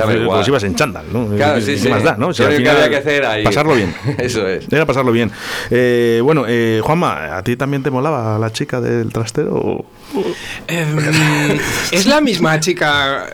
si 0.42 0.50
ibas 0.50 0.64
en 0.64 0.74
chándal, 0.74 1.04
¿no? 1.12 1.28
Claro, 1.36 1.60
sí, 1.60 1.78
sí. 1.78 1.88
más 1.88 2.02
da, 2.02 2.16
¿no? 2.16 2.32
que 2.32 2.42
había 2.44 2.88
que 2.88 2.96
hacer 2.96 3.24
ahí. 3.24 3.44
Pasarlo 3.44 3.74
bien. 3.74 3.94
Eso 4.18 4.48
es. 4.48 4.66
Era 4.72 4.86
pasarlo 4.86 5.12
bien. 5.12 5.30
Eh, 5.70 6.20
bueno, 6.22 6.44
eh, 6.48 6.80
Juanma, 6.82 7.36
¿a 7.36 7.42
ti 7.42 7.56
también 7.56 7.82
te 7.82 7.90
molaba 7.90 8.38
la 8.38 8.50
chica 8.50 8.80
del 8.80 9.12
trastero? 9.12 9.84
Eh, 10.68 11.60
es 11.92 12.06
la 12.06 12.20
misma 12.20 12.60
chica. 12.60 13.28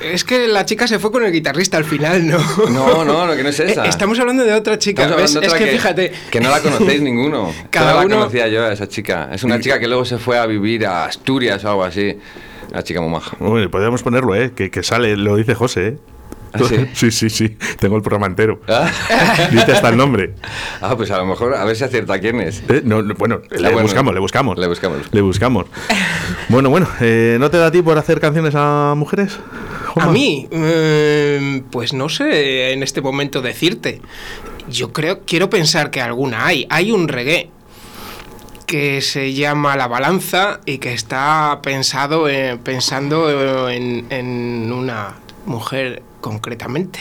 Es 0.00 0.24
que 0.24 0.48
la 0.48 0.64
chica 0.64 0.86
se 0.86 0.98
fue 0.98 1.12
con 1.12 1.24
el 1.24 1.32
guitarrista 1.32 1.76
al 1.76 1.84
final, 1.84 2.26
¿no? 2.26 2.38
No, 2.70 3.04
no, 3.04 3.26
no 3.26 3.36
que 3.36 3.42
no 3.42 3.48
es 3.50 3.60
esa. 3.60 3.84
Eh, 3.84 3.88
estamos 3.88 4.18
hablando 4.18 4.44
de 4.44 4.52
otra 4.54 4.78
chica. 4.78 5.06
¿ves? 5.14 5.34
es 5.34 5.54
que, 5.54 5.66
fíjate. 5.66 6.12
Que 6.30 6.40
no 6.40 6.50
la 6.50 6.60
conocéis 6.60 7.02
ninguno. 7.02 7.52
Cada 7.70 7.96
uno... 7.96 8.08
la 8.08 8.16
conocía 8.16 8.48
yo 8.48 8.64
a 8.64 8.72
esa 8.72 8.88
chica. 8.88 9.28
Es 9.32 9.44
una 9.44 9.60
chica 9.60 9.78
que 9.78 9.88
luego 9.88 10.04
se 10.04 10.18
fue 10.18 10.38
a 10.38 10.46
vivir 10.46 10.86
a 10.86 11.04
Asturias 11.04 11.64
o 11.64 11.70
algo 11.70 11.84
así. 11.84 12.16
Una 12.70 12.82
chica 12.82 13.00
muy 13.00 13.10
maja. 13.10 13.36
Podríamos 13.38 14.02
ponerlo, 14.02 14.34
¿eh? 14.34 14.52
Que, 14.54 14.70
que 14.70 14.82
sale, 14.82 15.16
lo 15.16 15.36
dice 15.36 15.54
José, 15.54 15.88
¿eh? 15.88 15.98
¿Ah, 16.52 16.58
sí? 16.68 16.86
sí, 16.94 17.10
sí, 17.10 17.30
sí. 17.30 17.56
Tengo 17.78 17.96
el 17.96 18.02
programa 18.02 18.26
entero. 18.26 18.60
¿Ah? 18.68 18.90
Dice 19.50 19.72
hasta 19.72 19.88
el 19.88 19.96
nombre. 19.96 20.34
Ah, 20.80 20.96
pues 20.96 21.10
a 21.10 21.18
lo 21.18 21.26
mejor 21.26 21.54
a 21.54 21.64
ver 21.64 21.76
si 21.76 21.84
acierta 21.84 22.18
quién 22.18 22.40
es. 22.40 22.62
Eh, 22.68 22.82
no, 22.84 23.02
bueno, 23.14 23.40
le, 23.50 23.82
buscamos, 23.82 24.14
le 24.14 24.20
buscamos. 24.20 24.58
Le 24.58 24.66
buscamos. 24.66 24.98
Le 25.12 25.20
buscamos. 25.20 25.66
bueno, 26.48 26.70
bueno, 26.70 26.88
eh, 27.00 27.36
¿no 27.40 27.50
te 27.50 27.58
da 27.58 27.70
ti 27.70 27.82
por 27.82 27.98
hacer 27.98 28.20
canciones 28.20 28.54
a 28.56 28.94
mujeres? 28.96 29.38
A 29.96 30.06
mí, 30.06 30.48
eh, 30.50 31.62
pues 31.70 31.92
no 31.92 32.08
sé 32.08 32.72
en 32.72 32.82
este 32.82 33.00
momento 33.00 33.42
decirte. 33.42 34.00
Yo 34.68 34.92
creo, 34.92 35.20
quiero 35.24 35.50
pensar 35.50 35.90
que 35.90 36.00
alguna 36.00 36.46
hay. 36.46 36.66
Hay 36.70 36.92
un 36.92 37.08
reggae 37.08 37.50
que 38.66 39.00
se 39.00 39.32
llama 39.32 39.76
La 39.76 39.88
Balanza 39.88 40.60
y 40.64 40.78
que 40.78 40.94
está 40.94 41.58
pensado 41.60 42.26
pensando 42.62 43.68
en, 43.68 44.06
en 44.10 44.70
una 44.70 45.16
mujer 45.44 46.04
concretamente. 46.20 47.00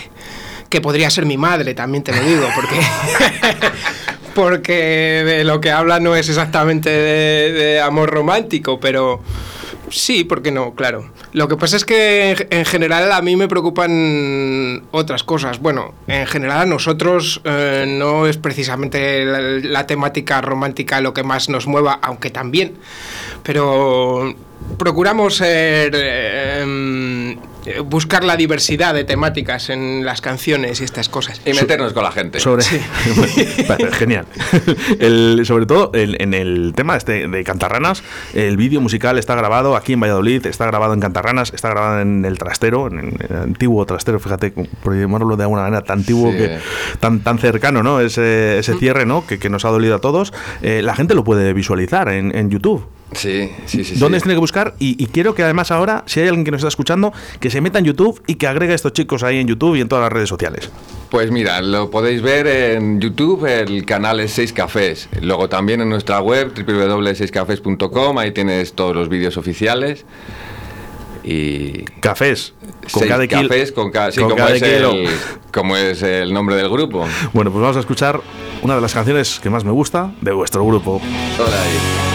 Que 0.70 0.82
podría 0.82 1.10
ser 1.10 1.26
mi 1.26 1.38
madre, 1.38 1.74
también 1.74 2.04
te 2.04 2.14
lo 2.14 2.22
digo, 2.22 2.48
porque, 2.56 2.80
porque 4.36 5.24
de 5.26 5.44
lo 5.44 5.60
que 5.60 5.72
habla 5.72 6.00
no 6.00 6.16
es 6.16 6.30
exactamente 6.30 6.90
de, 6.90 7.82
amor 7.82 8.12
romántico, 8.12 8.80
pero 8.80 9.22
sí, 9.90 10.24
porque 10.24 10.52
no? 10.52 10.76
Claro. 10.76 11.12
Lo 11.34 11.48
que 11.48 11.58
pasa 11.58 11.76
es 11.76 11.86
que 11.86 12.48
en 12.50 12.66
general 12.66 13.12
a 13.12 13.22
mí 13.22 13.36
me 13.36 13.48
preocupan 13.48 14.84
otras 14.92 15.24
cosas. 15.24 15.60
Bueno, 15.60 15.94
en 16.08 16.28
general 16.28 16.62
a 16.62 16.66
nosotros 16.66 17.42
eh, 17.44 17.86
no 17.88 18.28
es 18.28 18.38
precisamente 18.38 19.26
la, 19.62 19.88
temática 19.88 20.42
romántica 20.42 21.02
lo 21.02 21.14
que 21.14 21.24
más 21.24 21.50
nos 21.50 21.66
mueva, 21.66 22.00
aunque 22.02 22.30
también. 22.30 22.76
Pero 23.44 24.36
procuramos 24.78 25.36
ser... 25.38 25.94
Eh, 25.96 26.64
eh, 26.64 27.38
buscar 27.86 28.24
la 28.24 28.36
diversidad 28.36 28.94
de 28.94 29.04
temáticas 29.04 29.70
en 29.70 30.06
las 30.06 30.22
canciones 30.22 30.82
y 30.82 30.84
estas 30.84 31.10
cosas. 31.10 31.42
Y 31.46 31.54
meternos 31.54 31.94
con 31.94 32.04
la 32.04 32.12
gente. 32.12 32.40
Sobre, 32.40 32.64
genial. 33.92 34.26
sobre 35.46 35.66
todo 35.66 35.92
en 35.94 36.34
el 36.34 36.74
tema 36.76 36.96
este 36.96 37.28
de 37.28 37.44
Cantarranas, 37.44 38.04
el 38.34 38.58
vídeo 38.58 38.82
musical 38.82 39.18
está 39.18 39.36
grabado 39.36 39.76
aquí 39.76 39.94
en 39.94 40.00
Valladolid, 40.00 40.46
está 40.46 40.66
grabado 40.66 40.94
en 40.94 41.00
Cantarranas, 41.00 41.54
está 41.54 41.70
grabado 41.70 42.02
en 42.02 42.26
el 42.26 42.38
trastero, 42.38 42.88
en 42.88 43.00
el 43.00 43.36
antiguo 43.36 43.86
trastero, 43.86 44.20
fíjate, 44.20 44.52
por 44.52 44.96
llamarlo 44.96 45.38
de 45.38 45.44
alguna 45.44 45.64
manera 45.64 45.84
tan 45.84 46.00
antiguo, 46.00 46.32
que, 46.32 46.58
tan, 47.00 47.22
tan 47.22 47.38
cercano, 47.38 47.84
¿no? 47.84 48.00
Ese, 48.00 48.60
ese 48.60 48.76
cierre, 48.76 49.06
¿no? 49.06 49.26
Que, 49.28 49.40
que, 49.40 49.50
nos 49.50 49.66
ha 49.66 49.70
dolido 49.70 49.96
a 49.96 50.00
todos. 50.00 50.34
Eh, 50.62 50.82
la 50.82 50.96
gente 50.96 51.14
lo 51.14 51.24
puede 51.24 51.54
visualizar 51.54 52.10
en, 52.10 52.36
en 52.36 52.50
YouTube. 52.50 52.88
Sí, 53.14 53.52
sí, 53.66 53.84
sí. 53.84 53.96
¿Dónde 53.96 54.20
tiene 54.20 54.36
que 54.36 54.40
buscar? 54.40 54.76
Y, 54.80 55.06
quiero 55.08 55.34
que 55.34 55.44
además 55.44 55.72
ahora, 55.72 56.04
si 56.06 56.20
hay 56.20 56.28
alguien 56.28 56.46
que 56.46 56.52
nos 56.52 56.60
está 56.60 56.68
escuchando, 56.68 57.12
que 57.40 57.50
se 57.50 57.60
meta 57.62 57.80
en 57.80 57.86
YouTube 57.86 58.22
y 58.28 58.36
que 58.36 58.48
agregue 58.48 58.74
a 58.74 58.76
estos 58.76 58.94
chicos 58.94 59.24
ahí 59.24 59.40
en 59.40 59.48
YouTube 59.48 59.76
y 59.76 59.82
en 59.82 59.88
todas 59.88 60.04
las 60.04 60.14
redes 60.14 60.30
sociales. 60.30 60.70
Pues 61.10 61.32
mira, 61.32 61.62
lo 61.62 61.90
podéis 61.90 62.22
ver 62.22 62.46
en 62.46 63.02
YouTube, 63.02 63.46
el 63.46 63.86
canal 63.86 64.20
es 64.20 64.32
6 64.34 64.54
Cafés. 64.54 65.10
Luego 65.22 65.50
también 65.50 65.82
en 65.82 65.90
nuestra 65.90 66.22
web, 66.22 66.54
www.6cafés.com, 66.56 68.18
ahí 68.20 68.32
tienes 68.32 68.74
todos 68.74 68.96
los 68.96 69.10
vídeos 69.10 69.38
oficiales. 69.38 70.06
Y 71.22 71.84
cafés 72.00 72.54
con 72.92 73.08
cada 73.08 73.28
cafés 73.28 73.72
con, 73.74 73.92
sí, 74.12 74.22
como, 74.22 74.48
es 74.48 74.62
el, 74.62 75.10
como 75.52 75.76
es 75.76 76.02
el 76.02 76.34
nombre 76.34 76.56
del 76.56 76.70
grupo. 76.70 77.06
Bueno, 77.34 77.52
pues 77.52 77.62
vamos 77.62 77.78
a 77.78 77.82
escuchar 77.82 78.22
una 78.62 78.76
de 78.76 78.82
las 78.82 78.94
canciones 78.94 79.40
que 79.40 79.50
más 79.50 79.64
me 79.66 79.72
gusta 79.72 80.14
de 80.22 80.32
vuestro 80.32 80.66
grupo. 80.66 81.02
Hola 81.38 82.09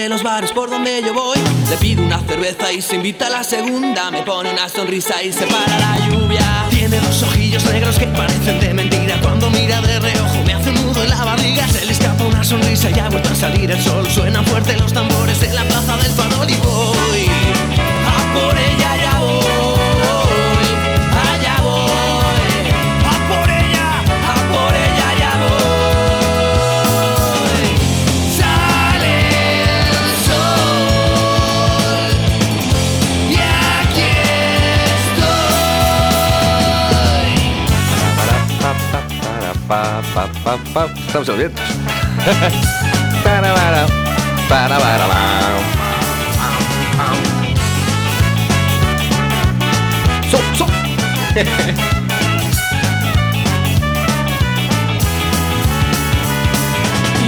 de 0.00 0.08
los 0.08 0.22
bares 0.22 0.50
por 0.52 0.70
donde 0.70 1.02
yo 1.02 1.12
voy. 1.12 1.36
Le 1.68 1.76
pido 1.76 2.02
una 2.02 2.20
cerveza 2.20 2.72
y 2.72 2.80
se 2.80 2.96
invita 2.96 3.26
a 3.26 3.30
la 3.30 3.44
segunda. 3.44 4.10
Me 4.10 4.22
pone 4.22 4.50
una 4.50 4.68
sonrisa 4.68 5.22
y 5.22 5.30
se 5.30 5.46
para 5.46 5.78
la 5.78 6.08
lluvia. 6.08 6.66
Tiene 6.70 6.98
dos 7.00 7.22
ojillos 7.22 7.64
negros 7.66 7.98
que 7.98 8.06
parecen 8.06 8.60
de 8.60 8.72
mentira. 8.72 9.20
Cuando 9.20 9.50
mira 9.50 9.80
de 9.82 10.00
reojo 10.00 10.42
me 10.46 10.54
hace 10.54 10.70
un 10.70 10.86
nudo 10.86 11.02
en 11.02 11.10
la 11.10 11.22
barriga. 11.22 11.68
Se 11.68 11.84
le 11.84 11.92
escapa 11.92 12.24
una 12.24 12.42
sonrisa 12.42 12.88
y 12.90 12.98
ha 12.98 13.10
vuelto 13.10 13.28
a 13.28 13.34
salir 13.34 13.70
el 13.70 13.82
sol. 13.82 14.08
Suenan 14.10 14.44
fuerte 14.46 14.76
los 14.78 14.92
tambores 14.92 15.42
en 15.42 15.54
la 15.54 15.64
plaza 15.64 15.96
del 15.98 16.12
farol 16.12 16.48
y 16.48 16.56
voy 16.56 17.26
a 18.06 18.34
por 18.34 18.58
ella 18.58 18.79
pa, 40.14 40.28
pa, 40.44 40.58
pa. 40.74 40.86
Estamos 41.06 41.28
abiertos. 41.28 41.62
para, 43.24 43.54
para, 43.54 43.86
para, 44.48 44.78
para, 44.78 45.06
So, 50.30 50.38
so. 50.56 50.66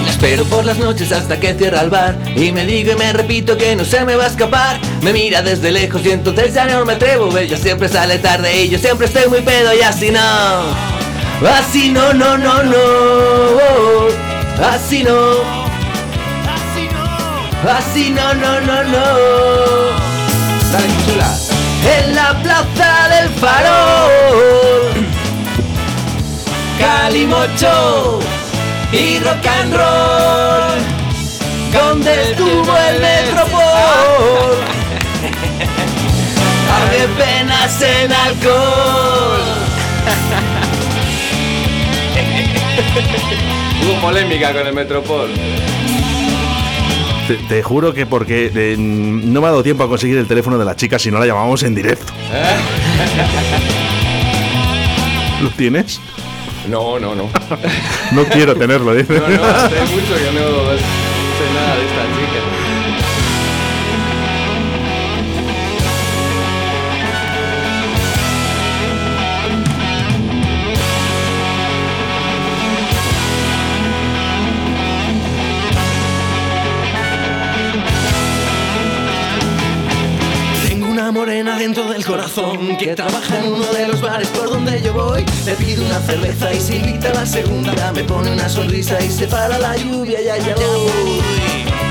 espero 0.09 0.45
por 0.45 0.65
las 0.65 0.79
noches 0.79 1.11
hasta 1.11 1.41
que 1.41 1.53
cierra 1.55 1.81
el 1.81 1.91
bar 1.91 2.17
Y 2.37 2.53
me 2.53 2.65
digo 2.65 2.93
y 2.93 2.97
me 2.97 3.12
repito 3.12 3.57
que 3.57 3.75
no 3.75 3.85
se 3.85 4.05
me 4.05 4.15
va 4.15 4.25
a 4.25 4.29
escapar 4.29 4.79
Me 5.03 5.12
mira 5.12 5.43
desde 5.43 5.73
lejos 5.73 6.01
y 6.05 6.12
entonces 6.12 6.55
ya 6.55 6.65
no 6.67 6.85
me 6.85 6.93
atrevo 6.93 7.37
Ella 7.37 7.57
siempre 7.57 7.89
sale 7.89 8.19
tarde 8.19 8.62
y 8.62 8.69
yo 8.69 8.79
siempre 8.79 9.07
estoy 9.07 9.29
muy 9.29 9.41
pedo 9.41 9.75
y 9.75 9.83
así 9.83 10.12
no 10.12 10.91
Así 11.44 11.90
no, 11.90 12.12
no, 12.12 12.38
no, 12.38 12.62
no. 12.62 12.78
Así 14.64 15.02
no. 15.02 15.42
Así 17.68 18.11
no, 18.11 18.34
no, 18.34 18.61
no, 18.61 18.84
no. 18.84 19.04
Dale, 20.70 20.88
chula. 21.04 21.37
En 21.99 22.14
la 22.14 22.40
plaza 22.42 23.08
del 23.08 23.28
farol. 23.40 25.06
Calimocho 26.78 28.20
y 28.92 29.18
rock 29.18 29.46
and 29.46 29.75
roll. 29.75 31.02
Donde 31.72 32.30
estuvo 32.30 32.76
el 32.76 33.00
Metropol 33.00 33.61
Abre 36.76 37.08
penas 37.16 37.80
en 37.80 38.12
alcohol 38.12 39.52
Hubo 43.83 44.00
polémica 44.00 44.52
con 44.52 44.67
el 44.67 44.75
Metropol. 44.75 45.31
Te, 47.29 47.35
te 47.35 47.62
juro 47.62 47.93
que 47.95 48.07
porque 48.07 48.50
eh, 48.55 48.77
no 48.79 49.40
me 49.40 49.46
ha 49.46 49.51
dado 49.51 49.62
tiempo 49.62 49.85
a 49.85 49.88
conseguir 49.88 50.18
el 50.18 50.27
teléfono 50.27 50.59
de 50.59 50.64
la 50.64 50.75
chica 50.77 50.99
si 50.99 51.11
no 51.11 51.18
la 51.18 51.27
llamamos 51.27 51.62
en 51.62 51.75
directo. 51.75 52.12
¿Lo 55.42 55.51
tienes? 55.51 56.01
No, 56.68 56.99
no, 56.99 57.14
no. 57.14 57.29
No 58.12 58.25
quiero 58.25 58.55
tenerlo, 58.55 58.94
dice. 58.94 59.14
No, 59.14 59.27
no, 59.29 59.44
hace 59.44 59.81
mucho 59.81 60.14
que 60.14 60.33
no 60.33 60.44
sé 60.77 61.44
nada 61.55 61.77
de 61.77 61.91
del 81.88 82.05
corazón 82.05 82.77
que 82.77 82.95
trabaja 82.95 83.38
en 83.38 83.53
uno 83.53 83.66
de 83.73 83.88
los 83.88 84.01
bares 84.01 84.29
por 84.29 84.51
donde 84.51 84.81
yo 84.83 84.92
voy. 84.92 85.25
Le 85.45 85.55
pido 85.55 85.85
una 85.85 86.01
cerveza 86.01 86.53
y 86.53 86.61
se 86.61 86.77
invita 86.77 87.12
la 87.12 87.27
segunda. 87.27 87.92
Me 87.92 88.05
pone 88.05 88.31
una 88.33 88.49
sonrisa 88.49 89.01
y 89.03 89.11
se 89.11 89.27
para 89.27 89.59
la 89.59 89.77
lluvia 89.77 90.21
y 90.21 90.29
allá 90.29 90.55
voy. 90.55 91.21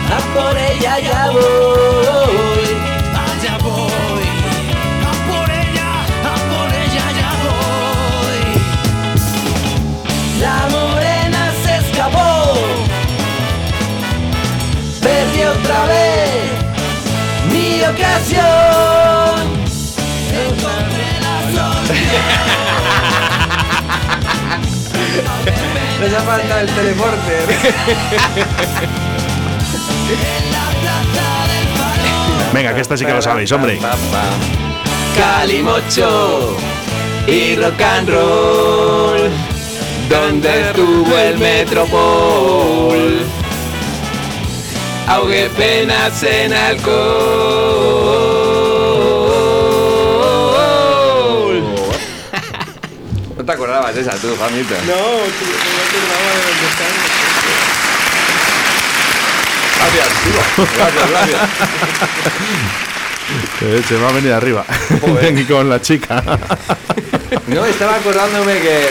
A 0.07 0.19
por 0.33 0.57
ella 0.57 0.99
ya 0.99 1.31
voy. 1.31 1.41
Allá 3.13 3.57
voy. 3.63 4.23
A 5.03 5.11
por 5.29 5.49
ella, 5.49 5.89
a 6.23 6.35
por 6.51 6.69
ella 6.83 7.05
ya 7.19 7.31
voy. 7.43 8.41
La 10.39 10.57
morena 10.69 11.51
se 11.63 11.71
escapó. 11.77 12.55
Perdí 15.01 15.43
otra 15.43 15.85
vez 15.85 16.51
mi 17.51 17.81
ocasión. 17.83 19.00
Encontré 21.91 22.21
la 25.99 26.07
Les 26.07 26.13
ha 26.13 26.21
faltado 26.21 26.61
el 26.61 26.67
teleporte. 26.67 27.45
Venga, 32.53 32.73
que 32.73 32.81
esta 32.81 32.97
sí 32.97 33.05
que 33.05 33.13
lo 33.13 33.21
sabéis, 33.21 33.51
hombre. 33.51 33.79
Calimocho 35.15 36.57
y 37.27 37.55
rock 37.55 37.81
and 37.81 38.09
roll. 38.09 39.29
Donde 40.09 40.69
estuvo 40.69 41.17
el 41.17 41.37
Metropol. 41.37 43.21
Ahogué 45.07 45.49
penas 45.49 46.23
en 46.23 46.53
alcohol. 46.53 47.70
No 53.41 53.45
te 53.45 53.51
acordabas 53.53 53.95
de 53.95 54.01
esa 54.01 54.11
tú, 54.17 54.35
Juanito. 54.37 54.75
No, 54.75 54.85
tío, 54.85 54.93
no 54.93 55.71
me 55.73 55.81
acordaba 55.81 56.29
de 56.29 56.41
dónde 56.45 56.67
están. 56.69 56.93
Gracias, 59.79 60.09
tío. 60.23 60.67
Gracias, 60.77 61.09
gracias. 61.09 61.41
Eh, 63.63 63.83
Se 63.87 63.95
va 63.97 64.09
a 64.09 64.11
venir 64.11 64.31
arriba. 64.33 64.63
Y 65.39 65.43
con 65.51 65.67
la 65.69 65.81
chica. 65.81 66.21
No, 67.47 67.65
estaba 67.65 67.95
acordándome 67.95 68.59
que. 68.59 68.89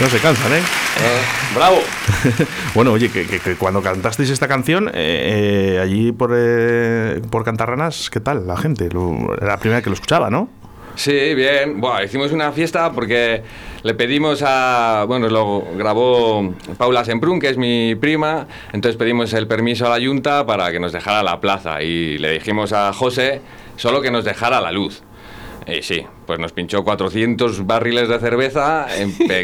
No 0.00 0.08
se 0.08 0.18
cansan, 0.20 0.52
¿eh? 0.52 0.58
eh, 0.58 1.20
¡Bravo! 1.56 1.82
Bueno, 2.74 2.92
oye, 2.92 3.10
que, 3.10 3.26
que- 3.26 3.40
que 3.40 3.56
cuando 3.56 3.82
cantasteis 3.82 4.30
esta 4.30 4.46
canción, 4.46 4.88
eh, 4.94 5.74
eh, 5.74 5.80
allí 5.82 6.12
por, 6.12 6.30
eh, 6.36 7.20
por 7.30 7.44
Cantarranas, 7.44 8.10
¿qué 8.10 8.20
tal 8.20 8.46
la 8.46 8.56
gente? 8.56 8.88
Lo- 8.92 9.34
era 9.36 9.48
la 9.48 9.56
primera 9.58 9.78
vez 9.78 9.84
que 9.84 9.90
lo 9.90 9.94
escuchaba, 9.94 10.30
¿no? 10.30 10.48
Sí, 10.94 11.34
bien. 11.34 11.80
Buah, 11.80 12.04
hicimos 12.04 12.32
una 12.32 12.52
fiesta 12.52 12.92
porque 12.92 13.42
le 13.82 13.94
pedimos 13.94 14.42
a. 14.46 15.04
Bueno, 15.08 15.28
lo 15.28 15.64
grabó 15.76 16.54
Paula 16.76 17.04
Semprún, 17.04 17.40
que 17.40 17.48
es 17.48 17.56
mi 17.56 17.94
prima. 17.94 18.46
Entonces 18.72 18.96
pedimos 18.96 19.32
el 19.32 19.46
permiso 19.46 19.86
a 19.90 19.98
la 19.98 20.04
Junta 20.04 20.46
para 20.46 20.70
que 20.70 20.78
nos 20.78 20.92
dejara 20.92 21.22
la 21.22 21.40
plaza. 21.40 21.82
Y 21.82 22.18
le 22.18 22.30
dijimos 22.32 22.72
a 22.72 22.92
José 22.92 23.40
solo 23.76 24.02
que 24.02 24.10
nos 24.10 24.24
dejara 24.24 24.60
la 24.60 24.70
luz. 24.70 25.02
Y 25.66 25.82
sí, 25.82 26.04
pues 26.26 26.38
nos 26.38 26.52
pinchó 26.52 26.84
400 26.84 27.66
barriles 27.66 28.08
de 28.08 28.18
cerveza. 28.18 28.86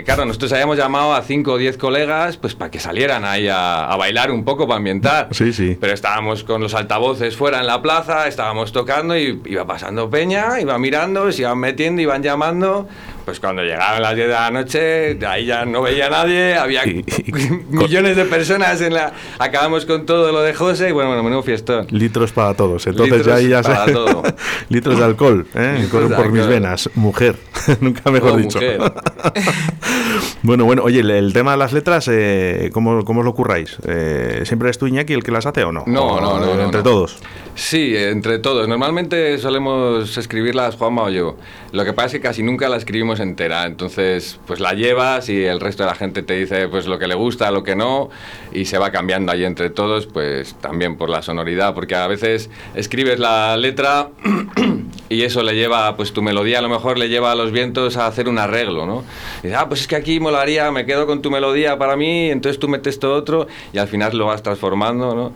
Claro, 0.05 0.25
nosotros 0.25 0.53
habíamos 0.53 0.77
llamado 0.77 1.15
a 1.15 1.23
5 1.23 1.53
o 1.53 1.59
10 1.59 1.77
colegas 1.77 2.37
pues 2.37 2.55
para 2.55 2.71
que 2.71 2.79
salieran 2.79 3.25
ahí 3.25 3.49
a, 3.49 3.87
a 3.91 3.97
bailar 3.97 4.31
un 4.31 4.45
poco, 4.45 4.67
para 4.67 4.79
ambientar. 4.79 5.29
Sí, 5.33 5.53
sí. 5.53 5.77
Pero 5.81 5.93
estábamos 5.93 6.45
con 6.45 6.61
los 6.61 6.75
altavoces 6.75 7.37
fuera 7.37 7.61
en 7.61 7.67
la 7.67 7.83
plaza, 7.83 8.27
estábamos 8.29 8.73
tocando 8.73 9.17
y 9.17 9.41
iba 9.47 9.67
pasando 9.67 10.09
peña, 10.11 10.61
iba 10.61 10.79
mirando, 10.79 11.31
se 11.33 11.43
iban 11.43 11.59
metiendo, 11.59 12.01
iban 12.03 12.23
llamando. 12.23 12.89
Pues 13.25 13.41
cuando 13.41 13.63
llegaban 13.63 14.01
las 14.01 14.15
10 14.15 14.27
de 14.29 14.33
la 14.33 14.51
noche, 14.51 15.19
ahí 15.27 15.45
ya 15.45 15.67
no 15.67 15.83
veía 15.83 16.07
a 16.07 16.11
nadie, 16.11 16.55
había 16.57 16.87
Y- 16.87 17.05
y- 17.27 17.33
millones 17.69 18.17
de 18.17 18.25
personas 18.25 18.81
en 18.81 18.95
la... 18.95 19.13
Acabamos 19.39 19.85
con 19.85 20.07
todo 20.07 20.33
lo 20.33 20.41
de 20.41 20.55
José 20.55 20.89
y 20.89 20.93
bueno, 20.93 21.11
bueno, 21.11 21.23
menudo 21.23 21.43
fiestón. 21.43 21.87
Litros 21.91 22.33
para 22.33 22.55
todos. 22.55 22.87
Entonces 22.87 23.19
Litros 23.19 23.27
ya 23.27 23.35
ahí 23.35 23.49
ya 23.49 23.63
se-. 23.63 23.69
Litros 24.71 24.99
de 24.99 25.05
alcohol, 25.05 25.47
¿eh? 25.55 25.73
Litros 25.81 25.91
Corren 25.91 26.09
de 26.09 26.17
por 26.17 26.31
mis 26.31 26.41
alcohol. 26.43 26.55
Mujer. 26.95 27.37
Nunca 27.81 28.11
mejor 28.11 28.33
Oh, 28.33 28.37
dicho. 28.37 28.59
bueno, 30.43 30.65
bueno, 30.65 30.83
oye, 30.85 31.01
el, 31.01 31.11
el 31.11 31.33
tema 31.33 31.53
de 31.53 31.57
las 31.59 31.73
letras, 31.73 32.09
eh, 32.11 32.71
¿cómo, 32.73 33.05
¿cómo 33.05 33.21
os 33.21 33.27
lo 33.27 33.35
curráis? 33.35 33.77
Eh, 33.87 34.43
¿Siempre 34.45 34.69
eres 34.69 34.79
tú, 34.79 34.87
Iñaki, 34.87 35.13
el 35.13 35.23
que 35.23 35.31
las 35.33 35.47
hace 35.47 35.65
o 35.65 35.73
no? 35.73 35.85
No, 35.87 36.05
¿O 36.07 36.21
no, 36.21 36.39
no, 36.39 36.55
no, 36.55 36.63
Entre 36.63 36.79
no. 36.79 36.85
todos. 36.85 37.17
Sí, 37.55 37.95
entre 37.97 38.39
todos. 38.39 38.69
Normalmente 38.69 39.37
solemos 39.39 40.17
escribirlas 40.17 40.77
Juanma 40.77 41.03
o 41.05 41.11
yo. 41.11 41.37
Lo 41.73 41.85
que 41.85 41.93
pasa 41.93 42.07
es 42.07 42.13
que 42.15 42.21
casi 42.21 42.43
nunca 42.43 42.69
la 42.69 42.77
escribimos 42.77 43.19
entera. 43.21 43.65
Entonces, 43.67 44.39
pues 44.47 44.61
la 44.61 44.75
llevas 44.75 45.29
y 45.29 45.45
el 45.45 45.59
resto 45.61 45.83
de 45.83 45.89
la 45.89 45.97
gente 45.97 46.23
te 46.23 46.35
dice 46.35 46.69
pues 46.69 46.87
lo 46.87 46.99
que 46.99 47.09
le 47.09 47.15
gusta, 47.17 47.51
lo 47.51 47.65
que 47.65 47.75
no, 47.75 48.11
y 48.53 48.67
se 48.67 48.79
va 48.79 48.93
cambiando 48.93 49.33
ahí 49.33 49.45
entre 49.45 49.71
todos, 49.71 50.07
pues 50.07 50.55
también 50.61 50.97
por 50.97 51.11
la 51.11 51.23
sonoridad, 51.23 51.75
porque 51.75 51.97
a 51.97 52.07
veces 52.07 52.49
escribes 52.77 53.19
la 53.19 53.57
letra 53.57 54.11
y 55.09 55.23
eso 55.23 55.43
le 55.43 55.55
lleva, 55.55 55.97
pues 55.97 56.13
tu 56.13 56.23
melodía 56.23 56.59
a 56.59 56.63
lo 56.63 56.69
mejor 56.69 56.99
le 56.99 57.09
lleva 57.09 57.33
a 57.33 57.35
los 57.35 57.51
vientos 57.53 57.97
a 57.97 58.07
hacer 58.07 58.29
un 58.29 58.39
arreglo, 58.39 58.87
¿no? 58.87 59.05
Y 59.43 59.47
dices, 59.49 59.59
ah, 59.61 59.69
pues 59.69 59.81
es 59.83 59.87
que 59.87 59.97
aquí 59.97 60.21
molaría, 60.21 60.71
me 60.71 60.85
quedo 60.87 61.07
con 61.07 61.23
tu 61.23 61.31
melodía 61.31 61.79
para 61.79 61.97
mí, 61.97 62.31
entonces 62.31 62.59
tú 62.61 62.69
metes 62.69 62.99
todo 62.99 63.15
otro 63.15 63.47
y 63.73 63.79
al 63.79 63.89
final 63.89 64.17
lo 64.17 64.27
vas 64.27 64.43
transformando, 64.43 65.15
¿no? 65.15 65.33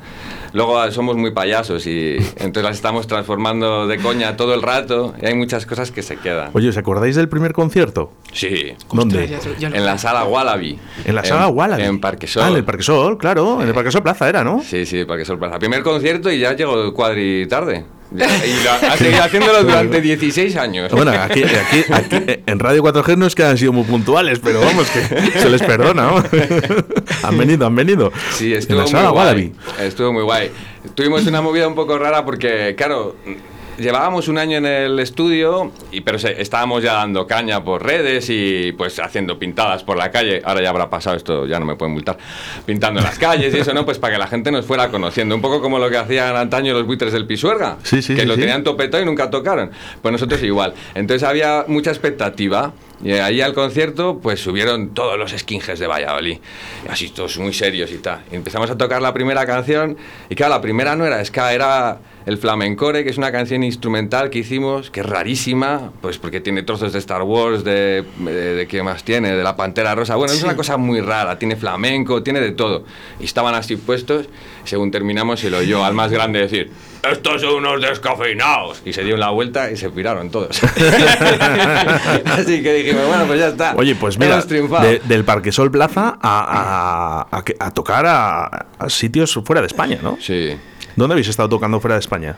Luego 0.55 0.79
ah, 0.79 0.91
somos 0.91 1.17
muy 1.17 1.31
payasos 1.33 1.87
y 1.87 2.17
entonces 2.37 2.63
las 2.65 2.77
estamos 2.77 3.07
transformando 3.07 3.87
de 3.87 3.97
coña 3.97 4.37
todo 4.37 4.53
el 4.53 4.61
rato 4.61 5.15
y 5.23 5.25
hay 5.27 5.35
muchas 5.35 5.65
cosas 5.65 5.91
que 5.91 6.03
se 6.03 6.17
quedan. 6.19 6.51
Oye, 6.53 6.69
¿os 6.69 6.77
acordáis 6.77 7.17
del 7.17 7.29
primer 7.31 7.55
concierto? 7.55 8.13
Sí. 8.35 8.75
¿Dónde? 8.93 9.23
Ostras, 9.25 9.45
ya- 9.55 9.59
ya 9.59 9.71
lo- 9.71 9.77
En 9.77 9.87
la 9.87 9.97
sala 9.97 10.25
Wallaby. 10.25 10.79
En 11.07 11.15
la 11.15 11.25
sala 11.25 11.49
Wallaby. 11.49 11.83
En 11.85 12.01
Parque 12.01 12.27
Sol. 12.27 12.43
Ah, 12.45 12.51
en 12.51 12.57
el 12.57 12.65
Parque 12.65 12.83
Sol, 12.83 13.17
claro. 13.17 13.63
En 13.63 13.69
el 13.69 13.75
Parque 13.75 13.91
Sol 13.91 14.03
Plaza 14.03 14.29
era, 14.29 14.45
¿no? 14.45 14.61
Sí, 14.63 14.85
sí, 14.85 15.07
Parque 15.07 15.25
Sol 15.25 15.39
Plaza. 15.39 15.59
Primer 15.59 15.83
concierto 15.83 16.31
y 16.31 16.39
ya 16.41 16.53
llegó 16.55 16.93
cuadri 16.93 17.47
tarde. 17.49 17.87
Y 18.15 18.65
lo- 18.65 18.89
ha 18.91 18.97
seguido 18.97 19.23
haciéndolo 19.23 19.63
durante 19.65 20.01
16 20.01 20.57
años. 20.57 20.91
Bueno, 20.93 21.13
aquí, 21.13 21.43
aquí, 21.45 21.85
aquí, 21.93 22.41
en 22.47 22.59
Radio 22.59 22.83
4G 22.83 23.17
no 23.17 23.27
es 23.27 23.35
que 23.35 23.45
han 23.45 23.57
sido 23.59 23.73
muy 23.73 23.85
puntuales, 23.85 24.39
pero 24.43 24.61
vamos, 24.61 24.89
que 24.91 25.39
se 25.39 25.49
les 25.49 25.63
perdona. 25.63 26.03
¿no? 26.11 26.25
han 27.23 27.39
venido, 27.39 27.67
han 27.67 27.75
venido. 27.75 28.13
Sí, 28.33 28.53
en 28.53 28.59
estuvo 28.59 28.83
muy 28.83 29.11
guay. 29.13 29.53
Estuvo 29.81 30.13
muy 30.13 30.23
guay. 30.23 30.51
Tuvimos 30.95 31.27
una 31.27 31.41
movida 31.41 31.69
un 31.69 31.75
poco 31.75 31.99
rara 31.99 32.25
porque, 32.25 32.75
claro, 32.77 33.17
llevábamos 33.79 34.29
un 34.29 34.39
año 34.39 34.59
en 34.59 34.67
el 34.67 34.99
estudio, 35.01 35.73
y, 35.91 36.01
pero 36.03 36.19
se- 36.19 36.41
estábamos 36.41 36.83
ya 36.83 36.95
dando 36.95 37.27
caña 37.27 37.63
por 37.65 37.85
redes 37.85 38.27
y 38.31 38.73
pues 38.73 38.99
haciendo 38.99 39.39
pintadas 39.39 39.83
por 39.85 39.97
la 39.97 40.11
calle. 40.11 40.43
Ahora 40.45 40.63
ya 40.63 40.71
habrá 40.71 40.91
pasado 40.91 41.17
esto, 41.17 41.47
ya 41.47 41.59
no 41.59 41.67
me 41.67 41.77
pueden 41.77 41.93
multar. 41.95 42.17
Pintando 42.67 43.01
en 43.01 43.05
las 43.07 43.19
calles 43.19 43.55
y 43.55 43.59
eso, 43.59 43.73
¿no? 43.75 43.85
Pues 43.85 43.99
para 43.99 44.15
que 44.15 44.19
la 44.19 44.27
gente 44.27 44.51
nos 44.51 44.67
fuera 44.67 44.89
conociendo. 44.91 45.35
Un 45.35 45.41
poco 45.43 45.61
como 45.61 45.79
lo 45.79 45.91
que 45.91 45.97
hacían 45.97 46.37
antaño 46.37 46.73
los 46.75 46.87
buitres 46.87 47.13
del 47.13 47.27
Pisuerga. 47.27 47.79
Sí, 47.83 48.03
sí, 48.03 48.15
Que 48.15 48.23
sí, 48.23 48.27
lo 48.27 48.35
tenían 48.37 48.63
topetado 48.65 49.03
y 49.03 49.07
nunca 49.07 49.31
tocaron. 49.31 49.71
Pues 50.01 50.13
nosotros 50.13 50.43
igual. 50.43 50.75
Entonces 50.95 51.27
había 51.29 51.65
mucha 51.69 51.91
expectativa. 51.91 52.73
Y 53.05 53.11
ahí 53.15 53.41
al 53.41 53.53
concierto, 53.53 54.21
pues 54.23 54.39
subieron 54.39 54.95
todos 54.95 55.19
los 55.19 55.33
skinheads 55.33 55.81
de 55.81 55.89
Valladolid. 55.89 56.39
Así 56.89 57.09
todos 57.11 57.37
muy 57.39 57.53
serios 57.53 57.91
y 57.91 57.99
tal. 57.99 58.21
Y 58.31 58.37
empezamos 58.37 58.71
a 58.71 58.79
tocar 58.79 59.03
la 59.03 59.13
primera 59.13 59.45
canción. 59.45 59.97
Y 60.31 60.37
claro, 60.37 60.55
la 60.55 60.61
primera 60.61 60.95
no 60.95 61.05
era 61.05 61.25
ska, 61.25 61.53
era 61.53 61.99
el 62.27 62.39
Flamencore, 62.39 63.05
que 63.05 63.11
es 63.11 63.19
una 63.19 63.33
canción 63.33 63.63
instrumental 63.63 64.31
que 64.31 64.41
hicimos, 64.41 64.91
que 64.91 65.01
es 65.01 65.07
rarísima, 65.07 65.93
pues 66.01 66.19
porque 66.19 66.41
tiene 66.41 66.63
trozos 66.63 66.93
de 66.93 66.99
Star 66.99 67.23
Wars, 67.23 67.65
de, 67.65 68.05
de, 68.19 68.33
de 68.55 68.67
qué 68.67 68.83
más 68.83 69.03
tiene, 69.05 69.33
de 69.33 69.43
la 69.43 69.57
Pantera 69.57 69.95
Rosa. 69.95 70.17
Bueno, 70.17 70.33
es 70.33 70.43
una 70.43 70.57
cosa 70.57 70.77
muy 70.77 71.01
rara, 71.01 71.39
tiene 71.39 71.57
flamenco, 71.57 72.23
tiene 72.23 72.41
de 72.41 72.53
todo. 72.53 72.85
Y 73.21 73.25
estaban 73.25 73.55
así 73.55 73.77
puestos, 73.77 74.27
según 74.65 74.91
terminamos 74.91 75.41
se 75.41 75.51
lo 75.51 75.59
oyó 75.59 75.85
al 75.85 75.95
más 75.95 76.11
grande 76.13 76.41
decir, 76.41 76.71
estos 77.11 77.41
son 77.43 77.55
unos 77.55 77.81
descafeinados. 77.83 78.83
Y 78.85 78.93
se 78.93 79.03
dio 79.03 79.17
la 79.17 79.31
vuelta 79.31 79.71
y 79.71 79.77
se 79.77 79.91
piraron 79.91 80.31
todos. 80.31 80.61
así 82.27 82.63
que 82.63 82.73
dijimos, 82.75 83.07
bueno, 83.09 83.25
pues 83.27 83.39
ya 83.41 83.49
está. 83.49 83.75
Oye, 83.77 83.95
pues 83.95 84.19
mira, 84.19 84.41
de- 84.43 85.01
del 85.05 85.25
Parque 85.25 85.53
Sol 85.53 85.71
Plaza 85.71 86.19
a, 86.21 87.27
a- 87.31 87.37
a 87.39 87.45
que- 87.45 87.57
a 87.59 87.71
tocar 87.73 88.07
a 88.07 88.67
sitios 88.89 89.39
fuera 89.45 89.61
de 89.61 89.67
España, 89.67 89.99
¿no? 90.03 90.17
Sí. 90.21 90.57
¿Dónde 90.97 91.15
habéis 91.15 91.29
estado 91.29 91.49
tocando 91.49 91.81
fuera 91.81 91.95
de 91.97 92.01
España? 92.01 92.37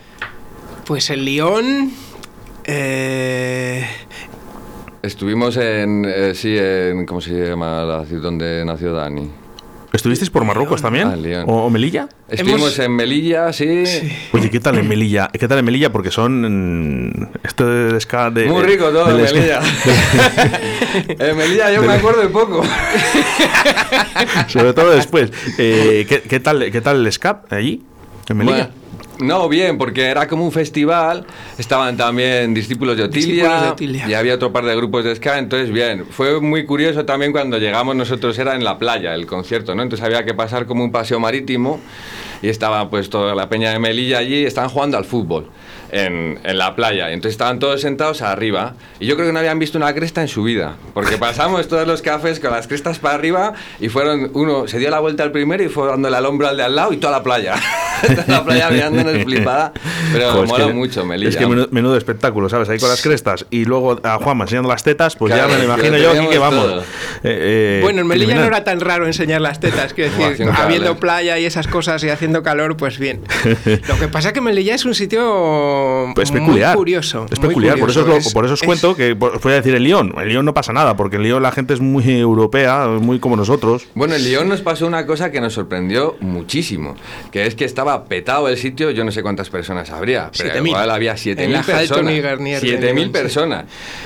Pues 0.87 1.11
en 1.11 1.25
Lyon. 1.25 1.93
eh, 2.65 3.87
Estuvimos 5.03 5.57
en, 5.59 6.05
eh, 6.07 6.33
sí, 6.35 6.57
en, 6.59 7.05
¿cómo 7.05 7.21
se 7.21 7.33
llama 7.49 7.83
la 7.85 8.05
ciudad 8.07 8.23
donde 8.23 8.65
nació 8.65 8.93
Dani? 8.95 9.31
¿Estuvisteis 9.93 10.29
por 10.31 10.45
Marruecos 10.45 10.83
también? 10.83 11.07
Ah. 11.07 11.45
¿O, 11.47 11.67
o 11.67 11.71
Melilla? 11.71 12.09
Estuvimos 12.29 12.63
Hemos- 12.63 12.79
en 12.81 12.97
Melilla, 12.97 13.53
sí. 13.53 13.85
Oye, 14.33 14.51
¿qué 14.51 14.59
tal 14.59 14.77
en 14.79 14.89
Melilla? 14.89 15.29
¿Qué 15.33 15.47
tal 15.47 15.59
en 15.61 15.65
Melilla? 15.65 15.93
Porque 15.93 16.11
son 16.11 17.31
esto 17.45 17.65
de 17.65 17.93
Muy 18.47 18.63
de- 18.63 18.67
rico 18.67 18.87
todo 18.91 19.09
en 19.11 19.23
Melilla. 19.23 19.61
en 21.09 21.37
Melilla 21.37 21.71
yo 21.73 21.83
me 21.83 21.93
acuerdo 21.93 22.23
de 22.23 22.29
poco. 22.29 22.65
Sobre 24.49 24.73
todo 24.73 24.91
después. 24.91 25.31
Eh, 25.59 26.07
¿qué, 26.09 26.23
qué 26.23 26.41
tal 26.41 26.71
qué 26.73 26.81
tal 26.81 27.07
el 27.07 27.13
ska 27.13 27.43
allí 27.51 27.83
en 28.29 28.37
Melilla? 28.37 28.71
Bueno, 28.71 28.85
no, 29.21 29.49
bien, 29.49 29.79
porque 29.79 30.07
era 30.07 30.27
como 30.27 30.45
un 30.45 30.53
festival, 30.53 31.25
estaban 31.57 31.97
también 31.97 32.53
discípulos 32.53 32.97
de 32.97 33.05
Otilia, 33.05 33.27
Discípulos 33.27 33.63
de 33.63 33.69
Otilia. 33.69 34.09
y 34.09 34.15
había 34.15 34.35
otro 34.35 34.53
par 34.53 34.65
de 34.65 34.75
grupos 34.75 35.05
de 35.05 35.15
ska, 35.15 35.39
entonces 35.39 35.71
bien, 35.71 36.07
fue 36.11 36.41
muy 36.41 36.65
curioso 36.65 37.05
también 37.05 37.31
cuando 37.31 37.59
llegamos 37.59 37.95
nosotros 37.95 38.37
era 38.39 38.55
en 38.55 38.65
la 38.65 38.79
playa 38.79 39.15
el 39.15 39.27
concierto, 39.27 39.75
¿no? 39.75 39.83
Entonces 39.83 40.05
había 40.05 40.25
que 40.25 40.35
pasar 40.35 40.67
como 40.67 40.83
un 40.83 40.91
paseo 40.91 41.21
marítimo 41.21 41.81
y 42.43 42.49
estaba 42.49 42.91
pues 42.91 43.09
toda 43.09 43.35
la 43.35 43.49
peña 43.49 43.71
de 43.71 43.79
Melilla 43.79 44.19
allí, 44.19 44.45
estaban 44.45 44.71
jugando 44.71 44.99
al 44.99 45.05
fútbol. 45.05 45.49
En, 45.97 46.41
en 46.43 46.59
la 46.59 46.75
playa, 46.75 47.09
y 47.11 47.15
entonces 47.15 47.35
estaban 47.35 47.61
todos 47.61 47.81
sentados 47.81 48.21
arriba 48.21 48.75
y 48.99 49.07
yo 49.07 49.15
creo 49.15 49.29
que 49.29 49.33
no 49.33 49.39
habían 49.39 49.61
visto 49.61 49.79
una 49.79 49.95
cresta 49.95 50.23
en 50.23 50.27
su 50.27 50.43
vida, 50.43 50.75
porque 50.93 51.19
pasamos 51.19 51.69
todos 51.69 51.87
los 51.87 52.03
cafés 52.03 52.41
con 52.41 52.51
las 52.51 52.67
crestas 52.67 52.99
para 52.99 53.15
arriba 53.15 53.53
y 53.79 53.89
fueron, 53.91 54.29
uno 54.35 54.67
se 54.67 54.81
dio 54.81 54.91
la 54.91 54.99
vuelta 54.99 55.23
al 55.23 55.31
primero 55.31 55.63
y 55.63 55.69
fue 55.69 55.87
dándole 55.87 56.17
al 56.17 56.27
hombro 56.27 56.49
al 56.49 56.57
de 56.57 56.65
al 56.65 56.75
lado 56.75 56.93
y 56.93 56.97
toda 56.97 57.13
la 57.13 57.23
playa, 57.23 57.55
toda 58.03 58.25
la 58.27 58.45
playa 58.45 58.71
mirándonos 58.71 59.23
flipada, 59.23 59.73
pero 60.13 60.33
Jo, 60.33 60.43
es 60.43 60.51
mola 60.51 60.67
que- 60.67 60.73
mucho 60.73 61.05
Melilla. 61.07 61.29
Es 61.29 61.37
que 61.37 61.47
menudo, 61.47 61.69
menudo 61.71 61.97
espectáculo, 61.97 62.49
¿sabes? 62.49 62.69
Ahí 62.71 62.81
con 62.81 62.89
las 62.89 63.01
crestas 63.01 63.47
y 63.51 63.65
luego 63.65 64.01
a 64.03 64.17
Juanma 64.17 64.45
enseñando 64.47 64.71
las 64.71 64.83
tetas, 64.83 65.15
pues 65.15 65.33
Claro, 65.33 65.49
ya 65.49 65.55
me 65.55 65.65
lo 65.65 65.73
imagino 65.75 65.97
yo 65.97 66.11
aquí 66.11 66.27
que 66.27 66.39
vamos. 66.39 66.83
Eh, 67.23 67.23
eh, 67.23 67.81
bueno, 67.85 68.01
en 68.01 68.09
Melilla 68.09 68.35
no 68.35 68.43
era 68.45 68.65
tan 68.65 68.81
raro 68.81 69.07
enseñar 69.07 69.41
las 69.41 69.61
tetas, 69.61 69.95
quiero 69.95 70.11
decir, 70.11 70.49
habiendo 70.57 70.97
playa 70.97 71.39
y 71.39 71.45
esas 71.45 71.69
cosas 71.69 72.03
y 72.03 72.09
haciendo 72.09 72.43
calor, 72.43 72.77
pues 72.77 72.99
bien. 72.99 73.21
Lo 73.89 73.97
que 73.97 74.09
pasa 74.09 74.31
es 74.31 74.35
que 74.35 74.41
Melilla 74.41 74.75
es 74.75 74.85
un 74.85 74.95
sitio 74.97 75.84
Pues 76.15 76.31
muy 76.31 76.41
peculiar. 76.41 76.77
curioso. 76.77 77.27
Es 77.31 77.39
muy 77.41 77.49
peculiar, 77.49 77.79
por 77.79 77.91
eso, 77.91 78.01
os 78.03 78.07
lo- 78.07 78.33
por 78.33 78.45
eso 78.45 78.55
os 78.55 78.63
es- 78.63 78.67
cuento 78.67 78.95
que 78.95 79.15
por- 79.17 79.41
voy 79.41 79.53
a 79.53 79.57
decir 79.57 79.75
en 79.75 79.83
Lyon. 79.85 80.13
En 80.19 80.29
Lyon 80.29 80.45
no 80.45 80.55
pasa 80.55 80.73
nada, 80.73 80.97
porque 80.97 81.17
en 81.17 81.23
Lyon 81.23 81.43
la 81.43 81.53
gente 81.53 81.75
es 81.75 81.81
muy 81.81 82.05
europea, 82.11 82.87
muy 83.01 83.19
como 83.19 83.37
nosotros. 83.37 83.87
Bueno, 83.95 84.15
en 84.15 84.25
Lyon 84.25 84.49
nos 84.49 84.61
pasó 84.61 84.87
una 84.87 85.07
cosa 85.07 85.31
que 85.31 85.41
nos 85.41 85.53
sorprendió 85.55 86.17
muchísimo, 86.21 86.95
que 87.33 87.47
es 87.47 87.55
que 87.55 87.65
estaba 87.65 88.05
petado 88.05 88.49
el 88.49 88.57
sitio, 88.57 88.91
yo 88.91 89.05
no 89.05 89.13
sé 89.13 89.23
cuántas 89.23 89.51
personas 89.51 89.91
habría, 89.91 90.31
pero 90.37 90.51
7.000. 90.51 90.67
igual 90.69 90.91
había 90.91 91.13
En 91.13 91.17
7.000 91.19 91.51
la 91.53 91.59
Halton 91.61 91.77
personas. 91.89 92.13
y 92.15 92.21
Garnier 92.21 92.61
de 92.61 92.67
7.000 92.69 92.95
Lyon, 92.95 93.07
sí. 93.07 93.11
personas. 93.13 93.65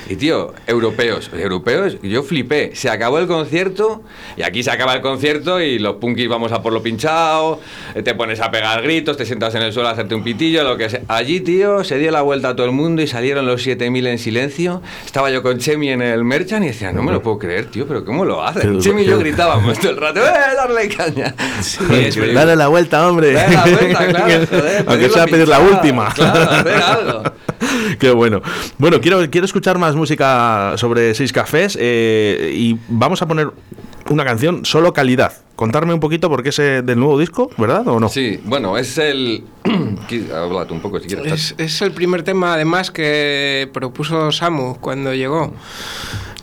Y 0.09 0.15
tío, 0.15 0.53
europeos, 0.67 1.29
europeos, 1.33 1.97
yo 2.01 2.23
flipé. 2.23 2.71
Se 2.75 2.89
acabó 2.89 3.19
el 3.19 3.27
concierto 3.27 4.03
y 4.37 4.43
aquí 4.43 4.63
se 4.63 4.71
acaba 4.71 4.93
el 4.93 5.01
concierto 5.01 5.61
y 5.61 5.79
los 5.79 5.95
punkis 5.95 6.27
vamos 6.29 6.51
a 6.51 6.61
por 6.61 6.73
lo 6.73 6.81
pinchado, 6.81 7.59
te 8.03 8.15
pones 8.15 8.39
a 8.39 8.51
pegar 8.51 8.81
gritos, 8.81 9.17
te 9.17 9.25
sientas 9.25 9.53
en 9.55 9.61
el 9.61 9.73
suelo 9.73 9.89
a 9.89 9.91
hacerte 9.91 10.15
un 10.15 10.23
pitillo, 10.23 10.63
lo 10.63 10.77
que 10.77 10.89
sea. 10.89 11.01
Allí, 11.07 11.39
tío, 11.41 11.58
se 11.83 11.97
dio 11.97 12.11
la 12.11 12.21
vuelta 12.21 12.49
a 12.49 12.55
todo 12.55 12.65
el 12.65 12.71
mundo 12.71 13.01
y 13.01 13.07
salieron 13.07 13.45
los 13.45 13.65
7.000 13.65 14.07
en 14.07 14.19
silencio. 14.19 14.81
Estaba 15.05 15.29
yo 15.29 15.43
con 15.43 15.57
Chemi 15.57 15.89
en 15.89 16.01
el 16.01 16.23
Merchant 16.23 16.63
y 16.63 16.67
decía, 16.67 16.91
no 16.91 17.03
me 17.03 17.11
lo 17.11 17.21
puedo 17.21 17.37
creer, 17.37 17.65
tío, 17.65 17.85
pero 17.87 18.05
¿cómo 18.05 18.25
lo 18.25 18.45
hacen? 18.45 18.79
Chemi 18.79 19.01
y 19.01 19.05
yo 19.05 19.19
gritábamos 19.19 19.77
todo 19.79 19.91
el 19.91 19.97
rato, 19.97 20.21
¡eh, 20.21 20.55
darle 20.55 20.87
caña! 20.89 21.35
es 21.59 22.15
verdad. 22.15 22.33
Dale 22.33 22.55
la 22.55 22.67
vuelta, 22.67 23.07
hombre. 23.07 23.33
Dale 23.33 23.53
la 23.55 23.63
vuelta, 23.65 24.07
claro, 24.09 24.47
joder, 24.47 24.85
Aunque 24.87 25.09
sea 25.09 25.25
pedir 25.25 25.47
la 25.47 25.59
última. 25.59 26.13
claro, 26.13 26.41
hacer 26.51 26.81
algo. 26.81 27.23
Qué 27.99 28.11
bueno. 28.11 28.41
Bueno, 28.77 29.01
quiero, 29.01 29.29
quiero 29.29 29.45
escuchar 29.45 29.77
más 29.77 29.95
música 29.95 30.73
sobre 30.77 31.13
Seis 31.13 31.33
Cafés 31.33 31.77
eh, 31.79 32.53
y 32.55 32.77
vamos 32.87 33.21
a 33.21 33.27
poner 33.27 33.49
una 34.09 34.25
canción, 34.25 34.65
Solo 34.65 34.93
Calidad. 34.93 35.33
Contarme 35.55 35.93
un 35.93 35.99
poquito 35.99 36.29
porque 36.29 36.49
es 36.49 36.57
del 36.57 36.97
nuevo 36.97 37.19
disco, 37.19 37.49
¿verdad 37.57 37.87
o 37.87 37.99
no? 37.99 38.09
Sí, 38.09 38.39
bueno, 38.45 38.77
es 38.77 38.97
el... 38.97 39.43
Háblate 40.33 40.73
un 40.73 40.81
poco 40.81 40.99
si 40.99 41.07
quieres. 41.07 41.31
Es, 41.31 41.55
es 41.57 41.81
el 41.81 41.91
primer 41.91 42.23
tema, 42.23 42.53
además, 42.53 42.91
que 42.91 43.69
propuso 43.73 44.31
Samu 44.31 44.77
cuando 44.79 45.13
llegó. 45.13 45.53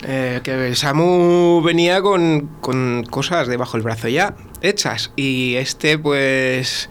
Eh, 0.03 0.41
que 0.43 0.75
Samu 0.75 1.61
venía 1.63 2.01
con, 2.01 2.49
con 2.61 3.03
cosas 3.09 3.47
debajo 3.47 3.73
del 3.77 3.83
brazo 3.83 4.07
ya 4.07 4.35
hechas. 4.61 5.11
Y 5.15 5.55
este, 5.55 5.97
pues. 5.97 6.89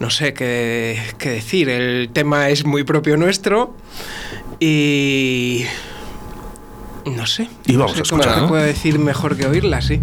No 0.00 0.10
sé 0.10 0.34
qué, 0.34 1.00
qué 1.18 1.30
decir. 1.30 1.68
El 1.68 2.10
tema 2.12 2.50
es 2.50 2.64
muy 2.64 2.84
propio 2.84 3.16
nuestro. 3.16 3.74
Y. 4.60 5.64
No 7.06 7.26
sé. 7.26 7.48
Y 7.66 7.72
no 7.72 7.80
vamos 7.80 7.96
sé 7.96 8.02
a 8.02 8.04
cómo 8.08 8.22
escuchar, 8.22 8.42
¿no? 8.42 8.48
puede 8.48 8.66
decir 8.66 8.98
mejor 8.98 9.36
que 9.36 9.46
oírla, 9.46 9.80
sí. 9.80 10.00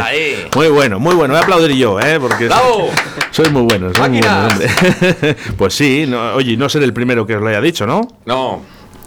Ahí. 0.00 0.46
Muy 0.54 0.68
bueno, 0.68 0.98
muy 0.98 1.14
bueno. 1.14 1.34
Voy 1.34 1.40
a 1.40 1.44
aplaudir 1.44 1.72
yo, 1.76 1.98
¿eh? 2.00 2.18
Porque 2.20 2.46
¡Bravo! 2.46 2.90
sois 3.30 3.50
muy 3.50 3.62
buenos. 3.62 3.96
sois 3.96 4.10
muy 4.10 4.20
hombre. 4.22 5.36
pues 5.58 5.74
sí, 5.74 6.04
no, 6.06 6.34
oye, 6.34 6.56
no 6.56 6.68
ser 6.68 6.82
el 6.82 6.92
primero 6.92 7.26
que 7.26 7.36
os 7.36 7.42
lo 7.42 7.48
haya 7.48 7.60
dicho, 7.60 7.86
¿no? 7.86 8.00
No, 8.24 8.62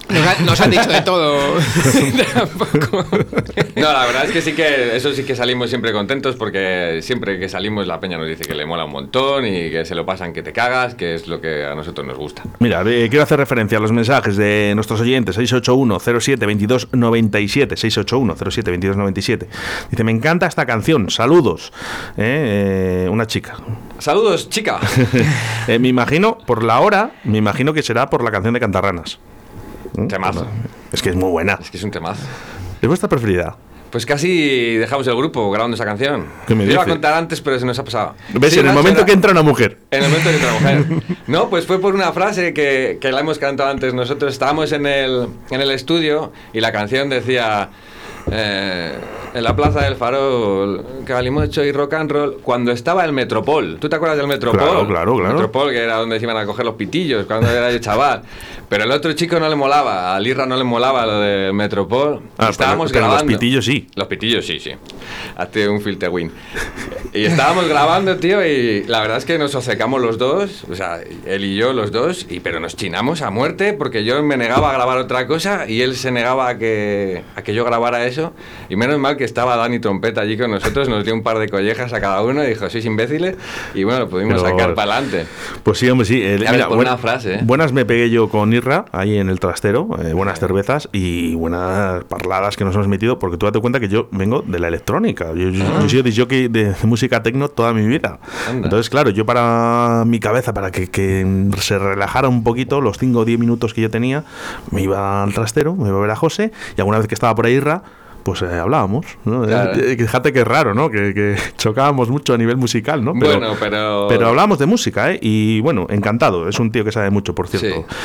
Nos, 0.09 0.25
ha- 0.25 0.41
nos 0.43 0.61
han 0.61 0.71
dicho 0.71 0.87
de 0.89 1.01
todo. 1.01 1.37
Tampoco. 2.33 3.05
no, 3.75 3.91
la 3.93 4.05
verdad 4.05 4.25
es 4.25 4.31
que 4.31 4.41
sí 4.41 4.53
que 4.53 4.95
eso 4.95 5.11
sí 5.13 5.23
que 5.23 5.35
salimos 5.35 5.69
siempre 5.69 5.91
contentos 5.91 6.35
porque 6.35 6.99
siempre 7.01 7.39
que 7.39 7.49
salimos 7.49 7.87
la 7.87 7.99
peña 7.99 8.17
nos 8.17 8.27
dice 8.27 8.45
que 8.45 8.55
le 8.55 8.65
mola 8.65 8.85
un 8.85 8.91
montón 8.91 9.45
y 9.45 9.69
que 9.69 9.83
se 9.85 9.95
lo 9.95 10.05
pasan 10.05 10.33
que 10.33 10.43
te 10.43 10.53
cagas, 10.53 10.95
que 10.95 11.15
es 11.15 11.27
lo 11.27 11.41
que 11.41 11.65
a 11.65 11.75
nosotros 11.75 12.07
nos 12.07 12.17
gusta. 12.17 12.43
Mira, 12.59 12.83
eh, 12.85 13.07
quiero 13.09 13.23
hacer 13.23 13.37
referencia 13.39 13.77
a 13.77 13.81
los 13.81 13.91
mensajes 13.91 14.37
de 14.37 14.71
nuestros 14.75 15.01
oyentes 15.01 15.35
681 15.35 15.99
07 16.21 16.45
22 16.45 16.87
97 16.93 17.75
681 17.77 18.35
07 18.51 18.71
22 18.71 18.97
97 18.97 19.47
Dice, 19.91 20.03
me 20.03 20.11
encanta 20.11 20.47
esta 20.47 20.65
canción, 20.65 21.09
saludos. 21.09 21.73
Eh, 22.17 23.05
eh, 23.05 23.09
una 23.09 23.27
chica. 23.27 23.55
Saludos, 23.99 24.49
chica. 24.49 24.79
Eh, 25.67 25.79
me 25.79 25.89
imagino, 25.89 26.37
por 26.37 26.63
la 26.63 26.79
hora, 26.79 27.11
me 27.25 27.39
imagino 27.39 27.73
que 27.73 27.83
será 27.83 28.09
por 28.09 28.23
la 28.23 28.31
canción 28.31 28.53
de 28.53 28.59
Cantarranas. 28.61 29.19
¿Mm? 29.97 30.07
Temazo. 30.07 30.47
Es 30.91 31.01
que 31.01 31.09
es 31.09 31.15
muy 31.15 31.29
buena. 31.29 31.57
Es 31.61 31.69
que 31.69 31.77
es 31.77 31.83
un 31.83 31.91
temazo. 31.91 32.23
¿Es 32.81 32.87
vuestra 32.87 33.09
preferida? 33.09 33.57
Pues 33.91 34.05
casi 34.05 34.75
dejamos 34.75 35.07
el 35.07 35.15
grupo 35.15 35.49
grabando 35.49 35.75
esa 35.75 35.85
canción. 35.85 36.25
¿Qué 36.45 36.53
me 36.55 36.65
Yo 36.65 36.73
iba 36.73 36.83
a 36.83 36.85
contar 36.85 37.13
antes, 37.13 37.39
pero 37.41 37.57
se 37.57 37.65
nos 37.65 37.79
ha 37.79 37.83
pasado. 37.85 38.15
¿Ves? 38.33 38.53
Sí, 38.53 38.59
en 38.59 38.67
el 38.67 38.73
momento 38.73 38.99
era- 38.99 39.05
que 39.05 39.13
entra 39.13 39.31
una 39.31 39.43
mujer. 39.43 39.77
En 39.91 40.03
el 40.03 40.09
momento 40.09 40.29
que 40.29 40.35
entra 40.35 40.53
la 40.53 40.59
mujer. 40.59 41.17
No, 41.27 41.49
pues 41.49 41.65
fue 41.65 41.79
por 41.79 41.95
una 41.95 42.11
frase 42.11 42.53
que, 42.53 42.97
que 43.01 43.11
la 43.11 43.21
hemos 43.21 43.39
cantado 43.39 43.69
antes. 43.69 43.93
Nosotros 43.93 44.31
estábamos 44.33 44.71
en 44.73 44.85
el, 44.85 45.27
en 45.51 45.61
el 45.61 45.71
estudio 45.71 46.31
y 46.53 46.61
la 46.61 46.71
canción 46.71 47.09
decía... 47.09 47.69
eh, 48.31 48.93
en 49.33 49.43
la 49.43 49.55
plaza 49.55 49.81
del 49.83 49.95
farol, 49.95 50.83
Calimocho 51.05 51.63
y 51.63 51.71
rock 51.71 51.93
and 51.93 52.11
roll, 52.11 52.37
cuando 52.41 52.71
estaba 52.71 53.05
el 53.05 53.11
Metropol. 53.13 53.77
¿Tú 53.79 53.87
te 53.89 53.95
acuerdas 53.95 54.17
del 54.17 54.27
Metropol? 54.27 54.59
Claro, 54.59 54.87
claro, 54.87 55.15
claro. 55.17 55.33
Metropol, 55.33 55.71
que 55.71 55.77
era 55.83 55.97
donde 55.97 56.17
se 56.19 56.25
iban 56.25 56.37
a 56.37 56.45
coger 56.45 56.65
los 56.65 56.75
pitillos 56.75 57.25
cuando 57.25 57.49
era 57.49 57.71
yo 57.71 57.77
chaval. 57.79 58.23
Pero 58.69 58.83
el 58.83 58.91
otro 58.91 59.13
chico 59.13 59.39
no 59.39 59.47
le 59.47 59.55
molaba, 59.55 60.15
a 60.15 60.19
Lirra 60.19 60.45
no 60.45 60.57
le 60.57 60.63
molaba 60.63 61.05
lo 61.05 61.19
del 61.21 61.53
Metropol. 61.53 62.21
Ah, 62.37 62.49
estábamos 62.49 62.91
pero- 62.91 63.05
pero 63.05 63.05
los 63.07 63.13
grabando. 63.23 63.39
pitillos 63.39 63.65
sí. 63.65 63.87
Los 63.95 64.07
pitillos 64.07 64.45
sí, 64.45 64.59
sí. 64.59 64.71
Hazte 65.35 65.69
un 65.69 65.79
filter 65.81 66.09
win. 66.09 66.31
Y 67.13 67.25
estábamos 67.25 67.67
grabando, 67.67 68.17
tío, 68.17 68.45
y 68.45 68.83
la 68.85 68.99
verdad 69.01 69.17
es 69.17 69.25
que 69.25 69.37
nos 69.37 69.55
acercamos 69.55 70.01
los 70.01 70.17
dos, 70.17 70.65
o 70.69 70.75
sea, 70.75 70.99
él 71.25 71.45
y 71.45 71.55
yo 71.55 71.71
los 71.73 71.91
dos, 71.91 72.25
y, 72.29 72.39
pero 72.41 72.59
nos 72.59 72.75
chinamos 72.75 73.21
a 73.21 73.29
muerte 73.29 73.73
porque 73.73 74.03
yo 74.03 74.21
me 74.23 74.35
negaba 74.35 74.69
a 74.71 74.73
grabar 74.73 74.97
otra 74.97 75.27
cosa 75.27 75.65
y 75.69 75.81
él 75.81 75.95
se 75.95 76.11
negaba 76.11 76.49
a 76.49 76.57
que, 76.57 77.23
a 77.35 77.41
que 77.43 77.53
yo 77.53 77.63
grabara 77.63 78.05
eso. 78.05 78.16
Y 78.69 78.75
menos 78.75 78.97
mal 78.99 79.17
que 79.17 79.23
estaba 79.23 79.55
Dani 79.55 79.79
Trompeta 79.79 80.21
allí 80.21 80.37
con 80.37 80.51
nosotros, 80.51 80.89
nos 80.89 81.03
dio 81.03 81.13
un 81.13 81.23
par 81.23 81.39
de 81.39 81.49
collejas 81.49 81.93
a 81.93 82.01
cada 82.01 82.21
uno 82.21 82.43
y 82.43 82.47
dijo, 82.47 82.69
sois 82.69 82.85
imbéciles, 82.85 83.35
y 83.73 83.83
bueno, 83.83 83.99
lo 84.01 84.09
pudimos 84.09 84.41
Pero- 84.41 84.57
sacar 84.57 84.73
para 84.75 84.93
adelante. 84.95 85.25
Pues 85.63 85.77
sí, 85.79 85.89
hombre, 85.89 86.05
sí. 86.05 86.21
eh, 86.23 86.37
frase, 86.99 87.35
¿eh? 87.35 87.39
Buenas 87.43 87.71
me 87.73 87.85
pegué 87.85 88.09
yo 88.09 88.29
con 88.29 88.53
Irra, 88.53 88.85
ahí 88.91 89.17
en 89.17 89.29
el 89.29 89.39
trastero, 89.39 89.87
eh, 90.03 90.13
buenas 90.13 90.39
cervezas 90.39 90.89
y 90.91 91.35
buenas 91.35 92.03
parladas 92.05 92.57
que 92.57 92.65
nos 92.65 92.73
hemos 92.75 92.87
metido, 92.87 93.19
porque 93.19 93.37
tú 93.37 93.45
date 93.45 93.59
cuenta 93.59 93.79
que 93.79 93.87
yo 93.87 94.07
vengo 94.11 94.41
de 94.45 94.59
la 94.59 94.67
electrónica. 94.67 95.27
Yo, 95.33 95.49
yo- 95.49 95.63
yo 95.79 95.85
he 95.85 95.89
sido 95.89 96.03
disjockey 96.03 96.47
de, 96.47 96.73
de 96.73 96.75
música 96.87 97.21
tecno 97.23 97.49
toda 97.49 97.73
mi 97.73 97.85
vida. 97.87 98.19
Ah. 98.21 98.49
Anda. 98.49 98.65
Entonces, 98.67 98.89
claro, 98.89 99.09
yo 99.09 99.25
para 99.25 100.03
mi 100.05 100.19
cabeza, 100.19 100.53
para 100.53 100.71
que, 100.71 100.87
que 100.89 101.25
se 101.59 101.77
relajara 101.77 102.27
un 102.29 102.43
poquito, 102.43 102.81
los 102.81 102.97
5 102.97 103.19
o 103.19 103.25
10 103.25 103.39
minutos 103.39 103.73
que 103.73 103.81
yo 103.81 103.89
tenía, 103.89 104.23
me 104.71 104.81
iba 104.81 105.23
al 105.23 105.33
trastero, 105.33 105.75
me 105.75 105.89
iba 105.89 105.97
a 105.97 106.01
ver 106.01 106.11
a 106.11 106.15
José, 106.15 106.51
y 106.77 106.81
alguna 106.81 106.97
vez 106.99 107.07
que 107.07 107.13
estaba 107.15 107.35
por 107.35 107.45
ahí 107.45 107.53
Irra, 107.53 107.81
pues 108.27 108.41
eh, 108.41 108.59
hablábamos. 108.59 109.05
¿no? 109.23 109.43
Claro. 109.43 109.71
Eh, 109.79 109.95
Fíjate 109.97 110.33
que 110.33 110.41
es 110.41 110.47
raro, 110.47 110.73
¿no? 110.73 110.89
Que, 110.89 111.13
que 111.13 111.35
chocábamos 111.57 112.09
mucho 112.09 112.33
a 112.33 112.37
nivel 112.37 112.57
musical, 112.57 113.01
¿no? 113.05 113.13
Bueno, 113.13 113.53
pero- 113.57 114.07
Pero 114.09 114.27
hablamos 114.27 114.59
de 114.59 114.65
música, 114.65 115.13
¿eh? 115.13 115.19
Y 115.21 115.61
bueno, 115.61 115.87
encantado. 115.89 116.49
Es 116.49 116.59
un 116.59 116.71
tío 116.73 116.83
que 116.83 116.91
sabe 116.91 117.09
mucho, 117.09 117.33
por 117.33 117.47
cierto. 117.47 117.85
Sí. 117.89 117.95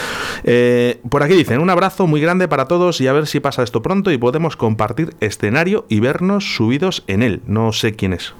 Eh, 0.44 1.00
por 1.10 1.24
aquí 1.24 1.34
dicen, 1.34 1.60
un 1.60 1.70
abrazo 1.70 2.06
muy 2.06 2.20
grande 2.20 2.46
para 2.46 2.66
todos 2.66 3.00
y 3.00 3.08
a 3.08 3.12
ver 3.12 3.26
si 3.26 3.40
pasa 3.40 3.64
esto 3.64 3.82
pronto 3.82 4.12
y 4.12 4.18
podemos 4.18 4.56
compartir 4.56 5.14
escenario 5.18 5.86
y 5.88 5.98
vernos 5.98 6.54
subidos 6.54 7.02
en 7.08 7.22
él. 7.24 7.42
No 7.46 7.72
sé 7.72 7.94
quién 7.94 8.12
es. 8.12 8.32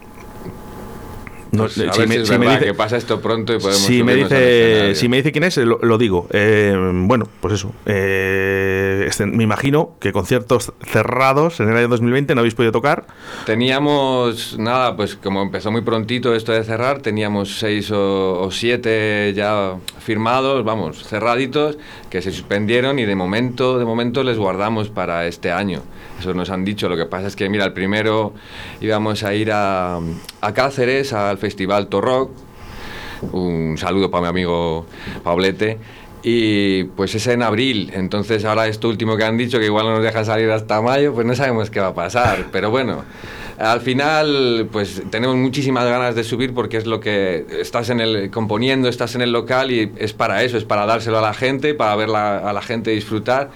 No, 1.53 1.65
Pues 1.65 1.77
eh, 1.79 1.87
a 1.88 1.93
si 1.93 1.99
ver 2.01 2.09
me- 2.09 2.15
si 2.17 2.21
es 2.23 2.27
si 2.29 2.33
me 2.33 2.38
verdad 2.38 2.53
dice- 2.61 2.65
que 2.73 2.75
pasa 2.75 2.97
esto 2.97 3.21
pronto 3.21 3.53
y 3.55 3.59
podemos 3.59 3.83
si 3.83 4.03
me 4.03 4.15
dice 4.15 4.95
si 4.95 5.09
me 5.09 5.19
dice 5.19 5.33
quién 5.33 5.45
es 5.45 5.57
lo, 5.59 5.79
lo 5.83 5.99
digo. 5.99 6.27
Eh, 6.33 6.75
bueno 7.05 7.27
pues 7.41 7.55
eso 7.55 7.75
Eh, 7.87 9.05
este- 9.07 9.27
me 9.27 9.45
imagino 9.45 9.97
que 10.01 10.12
conciertos 10.12 10.73
cerrados 10.83 11.61
en 11.61 11.69
el 11.69 11.77
año 11.77 11.88
2020 11.88 12.35
no 12.35 12.41
habéis 12.41 12.55
podido 12.55 12.73
tocar. 12.73 13.05
Teníamos, 13.45 14.59
nada, 14.59 14.97
pues 14.97 15.15
como 15.17 15.43
empezó 15.43 15.71
muy 15.71 15.83
prontito 15.83 16.35
esto 16.35 16.53
de 16.53 16.65
cerrar, 16.65 17.01
teníamos 17.01 17.59
seis 17.59 17.91
o, 17.91 18.41
o 18.41 18.51
siete 18.51 19.33
ya 19.37 19.75
firmados, 20.01 20.65
vamos, 20.65 21.05
cerraditos, 21.07 21.77
que 22.11 22.23
se 22.23 22.33
suspendieron 22.33 22.99
y 22.99 23.05
de 23.05 23.15
momento, 23.15 23.79
de 23.79 23.85
momento 23.85 24.23
les 24.23 24.38
guardamos 24.38 24.88
para 24.88 25.27
este 25.27 25.53
año. 25.53 25.83
Eso 26.23 26.35
nos 26.35 26.51
han 26.51 26.65
dicho. 26.65 26.89
Lo 26.89 26.97
que 26.97 27.07
pasa 27.07 27.27
es 27.27 27.35
que, 27.35 27.49
mira, 27.49 27.65
el 27.65 27.73
primero 27.73 28.33
íbamos 28.81 29.25
a 29.25 29.35
ir 29.35 29.51
a, 29.53 29.99
a 30.41 30.55
Cáceres, 30.55 31.13
al 31.13 31.37
Festival 31.37 31.89
Torrock. 31.89 32.31
Un 33.33 33.77
saludo 33.77 34.09
para 34.11 34.23
mi 34.23 34.29
amigo 34.29 34.87
Pablete. 35.25 35.79
Y 36.25 36.85
pues 36.85 37.13
es 37.17 37.27
en 37.27 37.43
abril, 37.43 37.91
entonces 37.95 38.45
ahora 38.45 38.69
esto 38.69 38.89
último 38.89 39.17
que 39.17 39.25
han 39.25 39.37
dicho, 39.37 39.59
que 39.59 39.65
igual 39.65 39.87
no 39.87 39.95
nos 39.95 40.05
dejan 40.05 40.25
salir 40.25 40.49
hasta 40.53 40.81
mayo, 40.81 41.13
pues 41.13 41.27
no 41.27 41.35
sabemos 41.35 41.69
qué 41.69 41.81
va 41.81 41.89
a 41.89 41.95
pasar. 41.95 42.47
Pero 42.53 42.71
bueno, 42.71 43.03
al 43.59 43.81
final 43.81 44.69
pues 44.71 45.03
tenemos 45.11 45.35
muchísimas 45.35 45.85
ganas 45.85 46.15
de 46.15 46.23
subir 46.23 46.55
porque 46.55 46.77
es 46.77 46.87
lo 46.87 47.01
que 47.01 47.45
estás 47.61 47.91
en 47.91 47.99
el 48.01 48.31
componiendo, 48.31 48.89
estás 48.89 49.17
en 49.17 49.23
el 49.23 49.33
local 49.33 49.73
y 49.73 49.91
es 49.97 50.13
para 50.13 50.45
eso, 50.45 50.57
es 50.57 50.65
para 50.65 50.87
dárselo 50.87 51.19
a 51.19 51.23
la 51.23 51.35
gente, 51.35 51.75
para 51.75 51.97
ver 51.97 52.09
la- 52.09 52.39
a 52.39 52.53
la 52.53 52.63
gente 52.63 52.93
disfrutar. 52.93 53.51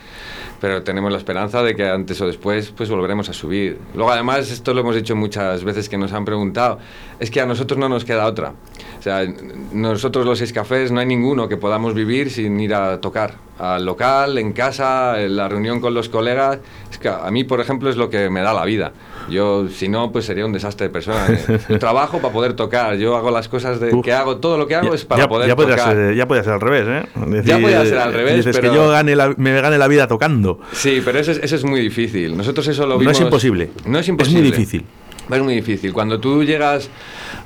Pero 0.60 0.82
tenemos 0.82 1.12
la 1.12 1.18
esperanza 1.18 1.62
de 1.62 1.76
que 1.76 1.88
antes 1.88 2.20
o 2.20 2.26
después 2.26 2.72
pues 2.76 2.88
volveremos 2.88 3.28
a 3.28 3.32
subir. 3.32 3.78
Luego 3.94 4.10
además, 4.10 4.50
esto 4.50 4.72
lo 4.72 4.80
hemos 4.80 4.94
dicho 4.94 5.14
muchas 5.14 5.64
veces 5.64 5.88
que 5.88 5.98
nos 5.98 6.12
han 6.12 6.24
preguntado, 6.24 6.78
es 7.20 7.30
que 7.30 7.40
a 7.40 7.46
nosotros 7.46 7.78
no 7.78 7.88
nos 7.88 8.04
queda 8.04 8.26
otra. 8.26 8.54
O 8.98 9.02
sea, 9.02 9.24
nosotros 9.72 10.24
los 10.24 10.38
seis 10.38 10.52
cafés 10.52 10.90
no 10.90 11.00
hay 11.00 11.06
ninguno 11.06 11.48
que 11.48 11.56
podamos 11.56 11.94
vivir 11.94 12.30
sin 12.30 12.58
ir 12.60 12.74
a 12.74 13.00
tocar. 13.00 13.34
Al 13.58 13.86
local, 13.86 14.36
en 14.36 14.52
casa, 14.52 15.20
en 15.20 15.36
la 15.36 15.48
reunión 15.48 15.80
con 15.80 15.94
los 15.94 16.08
colegas. 16.08 16.58
Es 16.90 16.98
que 16.98 17.08
a 17.08 17.30
mí, 17.30 17.44
por 17.44 17.60
ejemplo, 17.60 17.88
es 17.88 17.96
lo 17.96 18.10
que 18.10 18.28
me 18.28 18.42
da 18.42 18.52
la 18.52 18.64
vida. 18.64 18.92
Yo, 19.28 19.68
si 19.68 19.88
no, 19.88 20.12
pues 20.12 20.24
sería 20.24 20.44
un 20.46 20.52
desastre 20.52 20.86
de 20.88 20.92
persona. 20.92 21.26
Yo 21.68 21.78
trabajo 21.78 22.18
para 22.20 22.32
poder 22.32 22.52
tocar. 22.54 22.96
Yo 22.96 23.16
hago 23.16 23.30
las 23.30 23.48
cosas 23.48 23.80
de, 23.80 23.94
Uf. 23.94 24.04
que 24.04 24.12
hago, 24.12 24.36
todo 24.38 24.56
lo 24.58 24.66
que 24.66 24.74
hago 24.76 24.94
es 24.94 25.04
para 25.04 25.22
ya, 25.22 25.28
poder 25.28 25.48
ya 25.48 25.56
tocar. 25.56 25.94
ser, 25.94 26.14
ya 26.14 26.26
podría 26.28 26.44
ser 26.44 26.52
al 26.54 26.60
revés, 26.60 26.86
¿eh? 26.88 27.42
Ya 27.44 27.58
podría 27.58 27.84
ser 27.84 27.98
al 27.98 28.12
revés, 28.12 28.36
Dices 28.36 28.56
pero- 28.56 28.70
que 28.70 28.76
yo 28.76 28.88
gane 28.90 29.16
la- 29.16 29.34
me 29.36 29.60
gane 29.60 29.78
la 29.78 29.88
vida 29.88 30.06
tocando. 30.06 30.60
Sí, 30.72 31.02
pero 31.04 31.18
eso 31.18 31.32
es, 31.32 31.38
eso 31.42 31.56
es 31.56 31.64
muy 31.64 31.80
difícil. 31.80 32.36
Nosotros 32.36 32.66
eso 32.68 32.82
lo 32.86 32.94
No 32.94 32.98
vimos... 33.00 33.16
es 33.16 33.22
imposible. 33.22 33.70
No 33.84 33.98
es 33.98 34.04
Es 34.04 34.08
imposible. 34.10 34.40
muy 34.42 34.50
difícil. 34.50 34.84
Es 35.28 35.42
muy 35.42 35.54
difícil. 35.54 35.92
Cuando 35.92 36.20
tú 36.20 36.44
llegas 36.44 36.88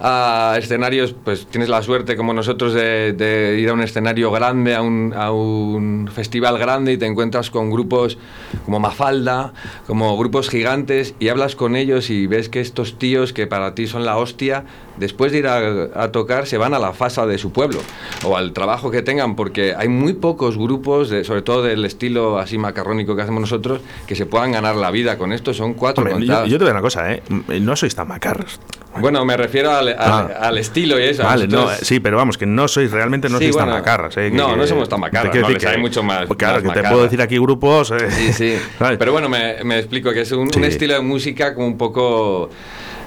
a 0.01 0.55
escenarios, 0.59 1.15
pues 1.25 1.47
tienes 1.47 1.71
la 1.71 1.83
suerte 1.83 2.15
como 2.15 2.35
nosotros 2.35 2.75
de, 2.75 3.57
ir 3.59 3.71
a 3.71 3.73
un 3.73 3.81
escenario 3.81 4.31
grande, 4.31 4.75
a 4.75 4.83
un, 4.83 5.15
a 5.17 5.33
un 5.33 6.09
festival 6.13 6.59
grande 6.59 6.93
y 6.93 6.99
te 6.99 7.07
encuentras 7.07 7.51
con 7.51 7.71
grupos 7.71 8.19
como 8.67 8.81
Mafalda, 8.81 9.55
como 9.87 10.17
grupos 10.19 10.51
gigantes 10.51 11.15
y 11.19 11.29
hablas 11.29 11.57
con 11.57 11.75
ellos 11.75 12.11
y 12.11 12.27
ves 12.27 12.51
que 12.51 12.61
estos 12.61 12.99
tíos 12.99 13.33
que 13.33 13.47
para 13.47 13.75
ti 13.75 13.87
son 13.87 14.05
la 14.05 14.19
hostia, 14.19 14.65
después 15.01 15.33
de 15.33 15.39
ir 15.39 15.47
a, 15.49 15.59
a 15.95 16.13
tocar 16.13 16.47
se 16.47 16.57
van 16.59 16.75
a 16.75 16.79
la 16.79 16.93
fasa 16.93 17.27
de 17.27 17.39
su 17.39 17.51
pueblo 17.53 17.81
o 18.25 18.37
al 18.37 18.53
trabajo 18.53 18.91
que 18.93 19.03
tengan 19.03 19.35
porque 19.35 19.75
hay 19.77 19.89
muy 19.89 20.13
pocos 20.13 20.57
grupos, 20.57 21.11
de, 21.11 21.25
sobre 21.25 21.43
todo 21.43 21.63
del 21.63 21.85
estilo 21.85 22.39
así 22.39 22.59
macarrónico 22.59 23.17
que 23.17 23.23
hacemos 23.23 23.41
nosotros, 23.41 23.81
que 24.07 24.15
se 24.15 24.27
puedan 24.27 24.53
ganar 24.53 24.77
la 24.77 24.91
vida 24.93 25.19
con 25.19 25.33
esto. 25.33 25.53
Son 25.55 25.75
cuatro 25.75 26.05
Hombre, 26.05 26.25
yo, 26.27 26.47
yo 26.47 26.59
te 26.59 26.65
digo 26.65 26.71
una 26.71 26.81
cosa, 26.83 27.13
¿eh? 27.13 27.23
No 27.61 27.75
sois 27.75 27.95
tan 27.95 28.07
macarros. 28.07 28.61
Bueno, 29.01 29.25
me 29.25 29.37
refiero 29.37 29.71
al, 29.71 29.89
al- 29.89 29.97
Ah. 29.99 30.29
al 30.41 30.59
estilo 30.59 30.99
y 30.99 31.05
eso. 31.05 31.23
Vale, 31.23 31.47
no, 31.49 31.63
Nosotros- 31.63 31.87
sí, 31.87 32.01
pero 32.01 32.17
vamos, 32.17 32.37
que 32.37 32.45
no 32.47 32.69
sois 32.69 32.91
realmente 32.91 33.29
no 33.29 33.39
Sí, 33.39 33.45
sois 33.45 33.57
tan 33.57 33.69
macarras. 33.71 34.17
¿eh? 34.17 34.31
Que- 34.31 34.37
no, 34.37 34.55
no 34.57 34.63
que- 34.63 34.69
somos 34.69 34.89
tan 34.89 35.01
macarras, 35.01 35.35
no, 35.35 35.69
hay 35.71 35.79
mucho 35.79 36.03
más- 36.03 36.27
pues 36.27 36.37
Claro, 36.39 36.63
más 36.63 36.75
que 36.75 36.83
te 36.83 36.89
puedo 36.89 37.03
decir 37.05 37.23
aquí 37.23 37.39
grupos. 37.39 37.91
eh, 37.93 38.11
Sí, 38.11 38.33
sí. 38.33 38.55
Pero 38.99 39.13
bueno, 39.13 39.29
me, 39.29 39.63
me 39.65 39.79
explico 39.79 40.13
que 40.13 40.23
es 40.23 40.33
un, 40.33 40.51
un 40.55 40.65
estilo 40.65 40.95
de 40.95 41.01
música 41.01 41.55
como 41.55 41.67
un 41.69 41.79
poco 41.79 42.51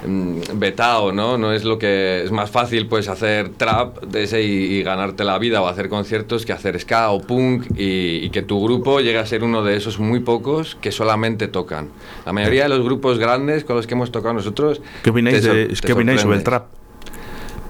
vetado, 0.06 1.12
¿no? 1.12 1.38
No 1.38 1.52
es 1.52 1.64
lo 1.64 1.78
que 1.78 2.22
es 2.24 2.30
más 2.30 2.50
fácil 2.50 2.86
pues 2.86 3.08
hacer 3.08 3.50
trap 3.50 4.02
de 4.04 4.24
ese 4.24 4.42
y, 4.42 4.74
y 4.74 4.82
ganarte 4.82 5.24
la 5.24 5.38
vida 5.38 5.62
o 5.62 5.66
hacer 5.66 5.88
conciertos 5.88 6.44
que 6.44 6.52
hacer 6.52 6.78
ska 6.80 7.10
o 7.10 7.20
punk 7.20 7.66
y, 7.78 8.16
y 8.24 8.30
que 8.30 8.42
tu 8.42 8.62
grupo 8.62 9.00
llegue 9.00 9.18
a 9.18 9.26
ser 9.26 9.42
uno 9.44 9.62
de 9.62 9.76
esos 9.76 9.98
muy 9.98 10.20
pocos 10.20 10.76
que 10.80 10.92
solamente 10.92 11.48
tocan. 11.48 11.88
La 12.26 12.32
mayoría 12.32 12.64
de 12.64 12.68
los 12.70 12.82
grupos 12.82 13.18
grandes 13.18 13.64
con 13.64 13.76
los 13.76 13.86
que 13.86 13.94
hemos 13.94 14.12
tocado 14.12 14.34
nosotros. 14.34 14.80
¿Qué 15.02 15.10
opináis, 15.10 15.42
de- 15.42 15.74
¿qué 15.84 15.92
opináis 15.92 16.20
sobre 16.20 16.36
el 16.38 16.44
trap? 16.44 16.66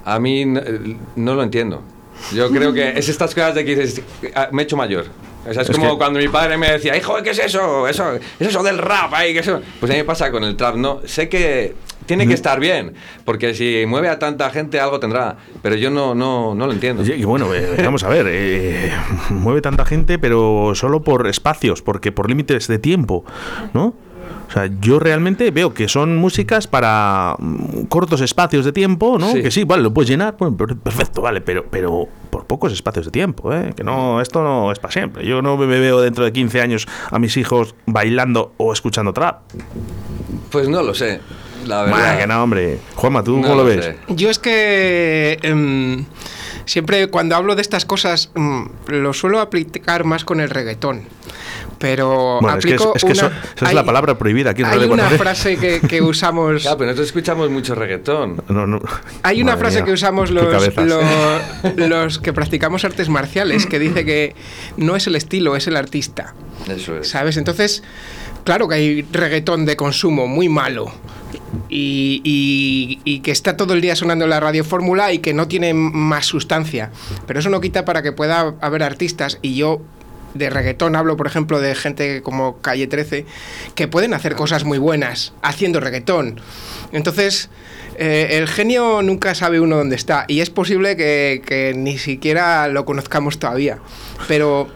A 0.03 0.19
mí 0.19 0.41
n- 0.41 0.97
no 1.15 1.35
lo 1.35 1.43
entiendo. 1.43 1.81
Yo 2.33 2.49
creo 2.49 2.73
que 2.73 2.89
es 2.97 3.09
estas 3.09 3.33
cosas 3.35 3.55
de 3.55 3.65
que 3.65 3.75
dices, 3.75 4.01
"Ah, 4.35 4.49
me 4.51 4.61
he 4.61 4.65
hecho 4.65 4.77
mayor. 4.77 5.05
O 5.47 5.53
sea, 5.53 5.61
es, 5.61 5.69
Es 5.69 5.75
como 5.75 5.91
que- 5.91 5.97
cuando 5.97 6.19
mi 6.19 6.27
padre 6.27 6.57
me 6.57 6.71
decía, 6.71 6.95
hijo, 6.97 7.15
¿qué 7.21 7.31
es 7.31 7.39
eso? 7.39 7.87
Eso, 7.87 8.13
es 8.13 8.47
eso 8.47 8.63
del 8.63 8.77
rap 8.79 9.13
ahí, 9.13 9.31
¿qué 9.33 9.39
es 9.39 9.47
eso? 9.47 9.61
Pues 9.79 9.91
a 9.91 9.93
mí 9.93 9.99
me 9.99 10.05
pasa 10.05 10.31
con 10.31 10.43
el 10.43 10.55
trap, 10.55 10.75
no, 10.75 11.01
sé 11.05 11.29
que 11.29 11.75
tiene 12.05 12.27
que 12.27 12.33
estar 12.33 12.59
bien, 12.59 12.93
porque 13.23 13.53
si 13.53 13.85
mueve 13.87 14.09
a 14.09 14.19
tanta 14.19 14.49
gente 14.49 14.79
algo 14.79 14.99
tendrá, 14.99 15.37
pero 15.61 15.75
yo 15.75 15.89
no, 15.89 16.15
no, 16.15 16.53
no 16.55 16.67
lo 16.67 16.73
entiendo. 16.73 17.03
Y 17.03 17.23
bueno, 17.23 17.53
eh, 17.53 17.75
vamos 17.83 18.03
a 18.03 18.09
ver, 18.09 18.25
eh, 18.29 18.91
mueve 19.29 19.61
tanta 19.61 19.85
gente, 19.85 20.19
pero 20.19 20.73
solo 20.75 21.01
por 21.03 21.27
espacios, 21.27 21.81
porque 21.81 22.11
por 22.11 22.29
límites 22.29 22.67
de 22.67 22.79
tiempo, 22.79 23.25
¿no? 23.73 23.93
O 24.47 24.51
sea, 24.51 24.69
yo 24.79 24.99
realmente 24.99 25.49
veo 25.49 25.73
que 25.73 25.87
son 25.87 26.17
músicas 26.17 26.67
para 26.67 27.35
mm, 27.39 27.85
cortos 27.85 28.21
espacios 28.21 28.63
de 28.63 28.71
tiempo, 28.71 29.17
¿no? 29.19 29.31
Sí. 29.31 29.41
Que 29.41 29.49
sí, 29.49 29.63
vale, 29.63 29.81
lo 29.81 29.91
puedes 29.93 30.07
llenar, 30.09 30.37
per- 30.37 30.77
perfecto, 30.77 31.21
vale, 31.23 31.41
pero, 31.41 31.65
pero 31.69 32.07
por 32.29 32.45
pocos 32.45 32.71
espacios 32.71 33.05
de 33.05 33.11
tiempo, 33.11 33.51
¿eh? 33.51 33.73
Que 33.75 33.83
no, 33.83 34.21
esto 34.21 34.43
no 34.43 34.71
es 34.71 34.77
para 34.77 34.91
siempre. 34.91 35.25
Yo 35.25 35.41
no 35.41 35.57
me 35.57 35.65
veo 35.79 35.99
dentro 35.99 36.23
de 36.25 36.31
15 36.31 36.61
años 36.61 36.87
a 37.09 37.17
mis 37.17 37.37
hijos 37.37 37.73
bailando 37.87 38.53
o 38.57 38.71
escuchando 38.71 39.13
trap. 39.13 39.41
Pues 40.51 40.69
no 40.69 40.83
lo 40.83 40.93
sé, 40.93 41.19
la 41.67 41.83
verdad. 41.83 42.13
Bah, 42.13 42.17
que 42.19 42.27
no, 42.27 42.43
hombre. 42.43 42.79
Juanma, 42.95 43.23
¿tú 43.23 43.37
No 43.37 43.43
cómo 43.43 43.55
lo 43.55 43.63
ves? 43.65 43.85
sé. 43.85 43.97
Yo 44.09 44.29
es 44.29 44.39
que 44.39 45.37
em, 45.41 46.05
siempre 46.65 47.07
cuando 47.07 47.35
hablo 47.35 47.55
de 47.55 47.61
estas 47.61 47.85
cosas 47.85 48.31
mm, 48.35 48.63
lo 48.87 49.13
suelo 49.13 49.39
aplicar 49.41 50.03
más 50.03 50.25
con 50.25 50.39
el 50.39 50.49
reggaetón. 50.49 51.03
Pero 51.77 52.39
Bueno, 52.41 52.57
es 52.57 52.65
que, 52.65 52.75
es, 52.75 52.81
aplico 52.81 52.95
es 52.95 53.03
que 53.03 53.11
eso- 53.11 53.25
una- 53.27 53.37
esa 53.37 53.53
es 53.65 53.69
hay- 53.69 53.75
la 53.75 53.83
palabra 53.83 54.17
prohibida 54.17 54.51
aquí 54.51 54.61
en 54.61 54.69
Hay 54.69 54.85
una 54.85 55.09
4G. 55.09 55.17
frase 55.17 55.57
que, 55.57 55.81
que 55.81 56.01
usamos. 56.01 56.61
Claro, 56.61 56.77
pero 56.77 56.87
nosotros 56.91 57.07
escuchamos 57.07 57.49
mucho 57.49 57.75
reggaetón. 57.75 58.41
No, 58.47 58.65
no. 58.65 58.79
Hay 59.23 59.41
una 59.41 59.51
Madre 59.51 59.59
frase 59.61 59.75
mía, 59.79 59.85
que 59.85 59.91
usamos 59.91 60.31
los, 60.31 60.75
los, 60.77 61.03
los 61.75 62.19
que 62.19 62.31
practicamos 62.33 62.85
artes 62.85 63.09
marciales 63.09 63.65
que 63.65 63.77
dice 63.79 64.05
que 64.05 64.35
no 64.77 64.95
es 64.95 65.05
el 65.07 65.15
estilo, 65.17 65.55
es 65.57 65.67
el 65.67 65.75
artista. 65.75 66.33
Eso 66.69 66.97
es. 66.97 67.09
¿Sabes? 67.09 67.35
Entonces, 67.35 67.83
claro 68.45 68.67
que 68.69 68.75
hay 68.75 69.01
reggaetón 69.11 69.65
de 69.65 69.75
consumo 69.75 70.27
muy 70.27 70.47
malo. 70.47 70.91
Y, 71.69 73.21
que 73.23 73.31
está 73.31 73.57
todo 73.57 73.73
el 73.73 73.81
día 73.81 73.95
sonando 73.95 74.27
la 74.27 74.39
radio 74.39 74.63
fórmula 74.63 75.11
y 75.11 75.19
que 75.19 75.33
no 75.33 75.47
tiene 75.47 75.73
más 75.73 76.25
sustancia. 76.25 76.91
Pero 77.27 77.39
eso 77.39 77.49
no 77.49 77.61
quita 77.61 77.85
para 77.85 78.01
que 78.03 78.11
pueda 78.11 78.55
haber 78.61 78.83
artistas. 78.83 79.39
Y 79.41 79.55
yo 79.55 79.81
de 80.33 80.49
reggaetón 80.49 80.95
hablo, 80.95 81.17
por 81.17 81.27
ejemplo, 81.27 81.59
de 81.59 81.75
gente 81.75 82.21
como 82.21 82.57
Calle 82.57 82.87
13, 82.87 83.25
que 83.73 83.87
pueden 83.87 84.13
hacer 84.13 84.35
cosas 84.35 84.63
muy 84.63 84.77
buenas 84.77 85.33
haciendo 85.41 85.79
reggaetón. 85.79 86.39
Entonces, 86.91 87.49
eh, 87.97 88.29
el 88.31 88.47
genio 88.47 89.01
nunca 89.01 89.33
sabe 89.33 89.59
uno 89.59 89.77
dónde 89.77 89.95
está. 89.95 90.25
Y 90.27 90.41
es 90.41 90.49
posible 90.49 90.95
que 90.97 91.73
ni 91.75 91.97
siquiera 91.97 92.67
lo 92.67 92.85
conozcamos 92.85 93.39
todavía. 93.39 93.79
Pero 94.27 94.69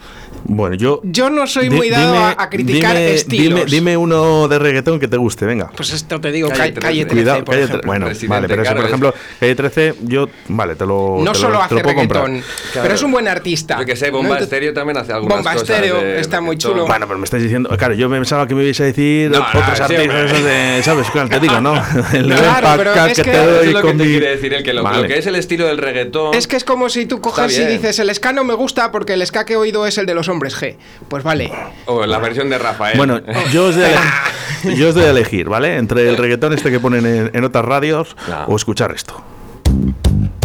Bueno, 0.45 0.75
yo. 0.75 1.01
yo 1.03 1.29
no 1.29 1.45
soy 1.47 1.69
Di- 1.69 1.75
muy 1.75 1.89
dado 1.89 2.13
dime- 2.13 2.25
a, 2.37 2.43
a 2.43 2.49
criticar 2.49 2.95
dime- 2.95 3.13
estilos. 3.13 3.59
Dime, 3.65 3.71
dime 3.71 3.97
uno 3.97 4.47
de 4.47 4.57
reggaetón 4.59 4.99
que 4.99 5.07
te 5.07 5.17
guste, 5.17 5.45
venga. 5.45 5.69
Pues 5.75 5.93
esto 5.93 6.19
te 6.19 6.31
digo, 6.31 6.49
Calle 6.49 6.73
Calle, 6.73 6.79
Calle 6.79 7.05
13, 7.05 7.05
13. 7.05 7.15
Cuidado, 7.23 7.45
por 7.45 7.53
calle 7.53 7.63
ejemplo. 7.65 7.87
bueno, 7.87 8.05
Presidente 8.07 8.35
vale, 8.35 8.47
pero 8.47 8.61
eso, 8.63 8.75
por 8.75 8.85
ejemplo, 8.85 9.13
calle 9.39 9.55
13, 9.55 9.93
yo, 10.03 10.29
vale, 10.47 10.75
te 10.75 10.85
lo. 10.85 11.19
no 11.21 11.31
te 11.33 11.39
solo 11.39 11.61
hace 11.61 11.75
reggaetón, 11.83 12.41
Claro. 12.71 12.81
pero 12.83 12.93
es 12.95 13.03
un 13.03 13.11
buen 13.11 13.27
artista. 13.27 13.77
Yo 13.79 13.85
que 13.85 13.95
sé. 13.95 14.09
Bomba 14.11 14.39
Estéreo 14.39 14.73
también 14.73 14.97
hace 14.97 15.13
algunas 15.13 15.37
Bomba 15.37 15.53
cosas 15.53 15.69
Estéreo 15.69 16.01
de 16.01 16.19
está 16.19 16.41
muy 16.41 16.57
chulo. 16.57 16.87
Bueno, 16.87 17.05
pero 17.07 17.19
me 17.19 17.25
estás 17.25 17.41
diciendo, 17.43 17.69
claro, 17.77 17.93
yo 17.93 18.09
pensaba 18.09 18.47
que 18.47 18.55
me 18.55 18.63
ibas 18.63 18.79
a 18.79 18.83
decir 18.85 19.29
No, 19.31 19.39
otros 19.39 19.79
artistas, 19.81 20.43
de, 20.43 20.81
¿sabes? 20.83 21.09
Claro, 21.11 21.29
te 21.29 21.39
digo, 21.39 21.61
¿no? 21.61 21.73
El 22.13 22.25
Claro, 22.33 22.67
pero 22.77 22.93
es 23.05 23.17
que 23.21 23.23
te 23.31 23.59
es 23.67 23.71
lo 23.73 23.81
que 23.81 23.87
con 23.87 23.97
te 23.97 24.03
quiere 24.05 24.29
decir, 24.31 24.53
el 24.53 24.63
que 24.63 24.73
lo, 24.73 24.83
que 25.07 25.17
es 25.19 25.27
el 25.27 25.35
estilo 25.35 25.67
del 25.67 25.77
reggaetón. 25.77 26.33
Es 26.33 26.47
que 26.47 26.55
es 26.55 26.63
como 26.63 26.89
si 26.89 27.05
tú 27.05 27.19
coges 27.21 27.57
y 27.59 27.65
dices, 27.65 27.99
el 27.99 28.13
ska 28.15 28.31
no 28.33 28.43
me 28.43 28.53
gusta 28.53 28.91
porque 28.91 29.13
el 29.13 29.25
ska 29.25 29.45
que 29.45 29.53
he 29.53 29.57
oído 29.57 29.85
es 29.85 29.97
el 29.97 30.05
de 30.05 30.15
los 30.15 30.28
hombres 30.29 30.55
G. 30.61 30.75
Pues 31.07 31.23
vale. 31.23 31.51
O 31.85 32.05
la 32.05 32.19
versión 32.19 32.49
de 32.49 32.57
Rafael. 32.57 32.97
Bueno, 32.97 33.21
yo 33.51 33.65
os, 33.65 33.75
doy 33.75 33.83
a 33.85 33.87
elegir, 34.63 34.75
yo 34.79 34.89
os 34.89 34.95
doy 34.95 35.03
a 35.05 35.09
elegir, 35.09 35.49
¿vale? 35.49 35.77
Entre 35.77 36.07
el 36.07 36.17
reggaetón 36.17 36.53
este 36.53 36.71
que 36.71 36.79
ponen 36.79 37.05
en, 37.05 37.31
en 37.33 37.43
otras 37.43 37.65
radios 37.65 38.15
No. 38.27 38.45
o 38.45 38.55
escuchar 38.55 38.91
esto. 38.91 39.21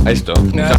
Esto. 0.06 0.32
A 0.34 0.78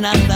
les 0.00 0.31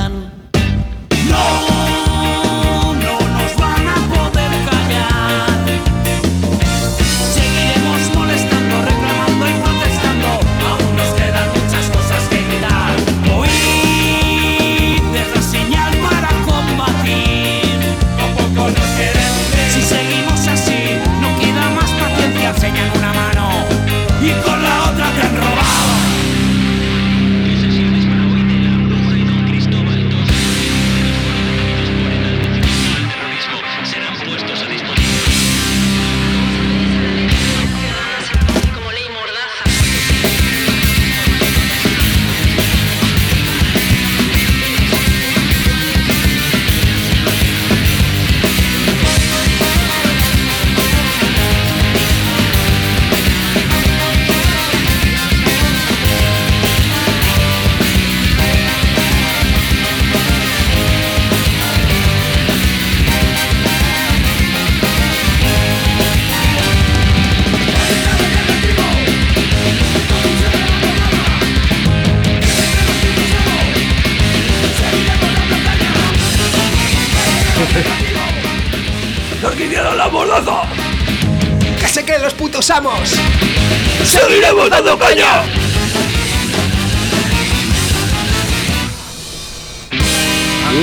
¡Seguiremos 84.04 84.70
dando 84.70 84.98
caña! 84.98 85.42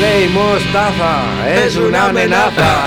Ley 0.01 0.28
Mostaza 0.30 1.49
es 1.49 1.76
una 1.78 2.08
amenaza. 2.10 2.86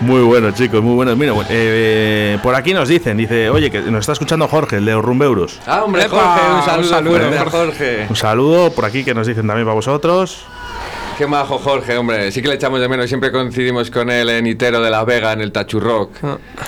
Muy 0.00 0.22
bueno, 0.22 0.52
chicos, 0.52 0.80
muy 0.82 0.94
bueno. 0.94 1.16
Mira, 1.16 1.32
bueno, 1.32 1.48
eh, 1.50 2.38
por 2.42 2.54
aquí 2.54 2.72
nos 2.72 2.88
dicen, 2.88 3.16
dice, 3.16 3.50
oye, 3.50 3.70
que 3.70 3.80
nos 3.80 4.00
está 4.00 4.12
escuchando 4.12 4.46
Jorge, 4.46 4.76
el 4.76 4.84
de 4.84 4.92
los 4.92 5.04
rumbeuros. 5.04 5.58
Ah, 5.66 5.82
hombre, 5.82 6.04
Epa, 6.04 6.62
Jorge, 6.62 6.76
un 6.76 6.84
un 6.84 6.88
saludo, 6.88 7.18
Jorge. 7.18 7.50
Jorge. 7.50 8.06
Un 8.08 8.16
saludo 8.16 8.70
por 8.72 8.84
aquí 8.84 9.02
que 9.04 9.12
nos 9.12 9.26
dicen 9.26 9.46
también 9.46 9.66
para 9.66 9.74
vosotros. 9.74 10.46
Qué 11.20 11.26
majo 11.26 11.58
Jorge, 11.58 11.98
hombre. 11.98 12.32
Sí 12.32 12.40
que 12.40 12.48
le 12.48 12.54
echamos 12.54 12.80
de 12.80 12.88
menos. 12.88 13.06
Siempre 13.06 13.30
coincidimos 13.30 13.90
con 13.90 14.08
él 14.08 14.30
en 14.30 14.46
Itero 14.46 14.80
de 14.80 14.88
la 14.88 15.04
Vega, 15.04 15.34
en 15.34 15.42
el 15.42 15.52
Tachurrock. 15.52 16.12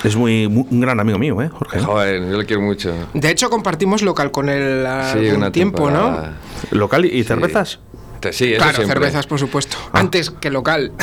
Es 0.05 0.15
muy, 0.15 0.47
muy- 0.47 0.67
un 0.71 0.79
gran 0.83 1.01
amigo 1.01 1.19
mío, 1.19 1.41
¿eh, 1.41 1.49
Jorge? 1.49 1.81
Joder, 1.81 2.21
yo 2.31 2.37
le 2.37 2.45
quiero 2.45 2.61
mucho. 2.61 2.93
De 3.15 3.31
hecho, 3.31 3.49
compartimos 3.49 4.03
local 4.03 4.31
con 4.31 4.51
él 4.51 4.87
Sí, 5.15 5.31
una 5.31 5.51
tiempo, 5.51 5.85
temporada. 5.87 6.35
¿Local 6.71 7.07
y 7.07 7.25
cervezas? 7.25 7.79
Te- 8.21 8.35
Sí, 8.35 8.53
eso 8.53 8.59
Claro, 8.59 8.77
siempre. 8.77 8.95
cervezas, 9.01 9.27
por 9.27 9.39
supuesto. 9.39 9.79
Ah. 9.91 10.01
Antes 10.01 10.29
que 10.31 10.51
local. 10.51 10.93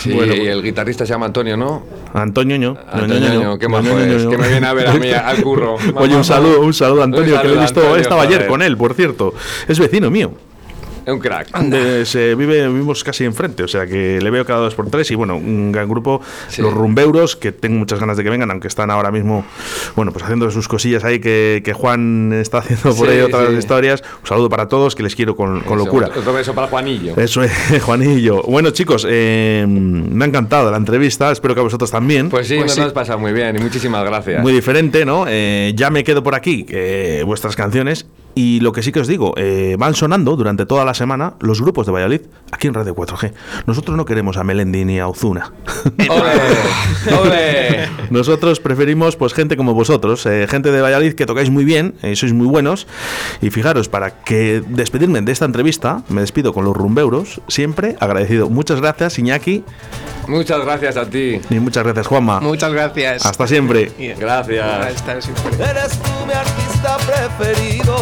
Sí, 0.00 0.12
Bueno, 0.12 0.34
y 0.34 0.46
el 0.46 0.62
guitarrista 0.62 1.06
se 1.06 1.12
llama 1.14 1.24
Antonio, 1.26 1.56
¿no? 1.56 1.84
Antonio 2.12 2.58
Ño. 2.58 2.76
Antonio 2.92 3.18
Ño, 3.40 3.58
qué 3.58 3.66
Ño, 3.66 3.78
es, 3.98 4.24
Ño. 4.24 4.30
que 4.30 4.36
me 4.38 4.48
viene 4.48 4.66
a 4.66 4.74
ver 4.74 4.88
a 4.88 4.92
mí 4.94 5.10
al 5.10 5.42
curro. 5.42 5.76
Oye, 5.96 6.14
un 6.16 6.24
saludo, 6.24 6.60
un 6.60 6.74
saludo 6.74 7.00
a 7.00 7.04
Antonio, 7.04 7.36
Un 7.36 7.40
que 7.40 7.48
lo 7.48 7.54
he 7.54 7.60
visto, 7.60 7.80
Antonio, 7.80 8.02
estaba 8.02 8.22
ayer 8.24 8.46
con 8.46 8.60
él, 8.60 8.76
por 8.76 8.92
cierto. 8.92 9.32
Es 9.66 9.78
vecino 9.78 10.10
mío. 10.10 10.32
Es 11.06 11.12
un 11.12 11.18
crack. 11.20 11.56
De- 11.58 12.06
se 12.06 12.34
vive, 12.34 12.66
vivimos 12.68 13.04
casi 13.04 13.24
enfrente, 13.24 13.62
o 13.62 13.68
sea 13.68 13.86
que 13.86 14.20
le 14.20 14.30
veo 14.30 14.44
cada 14.44 14.60
dos 14.60 14.74
por 14.74 14.88
tres 14.90 15.10
y 15.10 15.14
bueno, 15.14 15.36
un 15.36 15.70
gran 15.72 15.88
grupo, 15.88 16.20
Sí. 16.48 16.62
los 16.62 16.72
rumbeuros, 16.72 17.36
que 17.36 17.52
tengo 17.52 17.78
muchas 17.78 18.00
ganas 18.00 18.16
de 18.16 18.24
que 18.24 18.30
vengan, 18.30 18.50
aunque 18.50 18.68
están 18.68 18.90
ahora 18.90 19.10
mismo, 19.10 19.44
bueno, 19.96 20.12
pues 20.12 20.24
haciendo 20.24 20.50
sus 20.50 20.66
cosillas 20.68 21.04
ahí 21.04 21.18
que, 21.20 21.62
que 21.64 21.72
Juan 21.74 22.32
está 22.32 22.58
haciendo 22.58 22.94
por 22.96 23.06
Sí, 23.08 23.14
ahí 23.14 23.20
otras 23.20 23.48
sí. 23.50 23.56
historias. 23.56 24.02
Un 24.22 24.26
saludo 24.26 24.48
para 24.48 24.68
todos, 24.68 24.94
que 24.94 25.02
les 25.02 25.14
quiero 25.14 25.36
con, 25.36 25.60
con 25.60 25.76
Eso, 25.78 25.84
locura. 25.84 26.08
Otro 26.16 26.32
beso 26.32 26.54
para 26.54 26.68
Juanillo. 26.68 27.14
Eso 27.16 27.42
es, 27.42 27.52
Juanillo. 27.82 28.42
Bueno, 28.42 28.70
chicos, 28.70 29.06
eh, 29.08 29.66
me 29.68 30.24
ha 30.24 30.28
encantado 30.28 30.70
la 30.70 30.76
entrevista, 30.76 31.30
espero 31.32 31.54
que 31.54 31.60
a 31.60 31.64
vosotros 31.64 31.90
también. 31.90 32.30
Pues 32.30 32.48
sí, 32.48 32.56
Pues 32.56 32.78
nos 32.78 32.92
pasado 32.94 33.18
muy 33.18 33.32
bien 33.32 33.56
y 33.56 33.60
muchísimas 33.60 34.04
gracias. 34.04 34.42
Muy 34.42 34.52
diferente, 34.52 35.04
¿no? 35.04 35.26
Eh, 35.28 35.72
ya 35.76 35.90
me 35.90 36.02
quedo 36.04 36.22
por 36.22 36.34
aquí, 36.34 36.64
eh, 36.70 37.22
vuestras 37.26 37.56
canciones. 37.56 38.06
Y 38.34 38.60
lo 38.60 38.72
que 38.72 38.82
sí 38.82 38.90
que 38.92 39.00
os 39.00 39.06
digo, 39.06 39.34
eh, 39.36 39.76
van 39.78 39.94
sonando 39.94 40.36
durante 40.36 40.66
toda 40.66 40.84
la 40.84 40.94
semana 40.94 41.34
los 41.40 41.60
grupos 41.60 41.86
de 41.86 41.92
Valladolid 41.92 42.22
aquí 42.50 42.66
en 42.66 42.74
Radio 42.74 42.94
4G. 42.94 43.32
Nosotros 43.66 43.96
no 43.96 44.04
queremos 44.04 44.36
a 44.36 44.44
Melendi 44.44 44.84
ni 44.84 44.98
a 44.98 45.08
Ozuna. 45.08 45.52
¡Ole! 46.08 47.16
¡Ole! 47.22 47.88
Nosotros 48.10 48.60
preferimos 48.60 49.16
pues 49.16 49.34
gente 49.34 49.56
como 49.56 49.74
vosotros, 49.74 50.26
eh, 50.26 50.46
gente 50.48 50.72
de 50.72 50.80
Valladolid 50.80 51.14
que 51.14 51.26
tocáis 51.26 51.50
muy 51.50 51.64
bien, 51.64 51.94
eh, 52.02 52.16
sois 52.16 52.32
muy 52.32 52.46
buenos. 52.46 52.86
Y 53.40 53.50
fijaros, 53.50 53.88
para 53.88 54.22
que 54.22 54.62
despedirme 54.66 55.20
de 55.20 55.32
esta 55.32 55.44
entrevista, 55.44 56.02
me 56.08 56.20
despido 56.20 56.52
con 56.52 56.64
los 56.64 56.76
rumbeuros, 56.76 57.40
siempre 57.48 57.96
agradecido. 58.00 58.50
Muchas 58.50 58.80
gracias, 58.80 59.18
Iñaki, 59.18 59.64
Muchas 60.26 60.64
gracias 60.64 60.96
a 60.96 61.08
ti. 61.08 61.40
y 61.50 61.60
muchas 61.60 61.84
gracias, 61.84 62.06
Juanma. 62.06 62.40
Muchas 62.40 62.72
gracias. 62.72 63.26
Hasta 63.26 63.46
siempre. 63.46 63.92
Gracias. 64.18 64.96
Hasta 64.96 65.20
siempre. 65.20 65.52
Artista 66.84 66.96
preferido. 67.06 67.96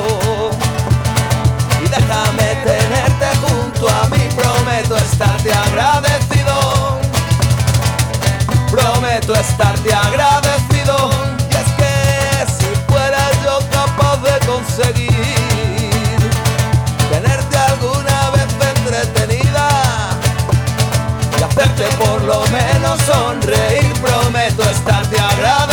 Y 1.85 1.89
déjame 1.89 2.57
tenerte 2.65 3.27
junto 3.41 3.89
a 3.89 4.09
mí. 4.09 4.29
Prometo 4.35 4.97
estarte 4.97 5.53
agradecido. 5.53 6.99
Prometo 8.71 9.35
estarte 9.35 9.93
agradecido. 9.93 11.11
Y 11.51 11.55
es 11.55 11.73
que 11.77 11.95
si 12.59 12.75
fuera 12.91 13.31
yo 13.45 13.59
capaz 13.71 14.17
de 14.23 14.47
conseguir 14.47 15.11
tenerte 17.11 17.57
alguna 17.57 18.31
vez 18.31 18.49
entretenida 18.77 19.69
y 21.39 21.43
hacerte 21.43 21.85
por 22.05 22.23
lo 22.23 22.45
menos 22.49 23.01
sonreír, 23.03 23.93
prometo 24.01 24.63
estarte 24.63 25.21
agradecido. 25.21 25.72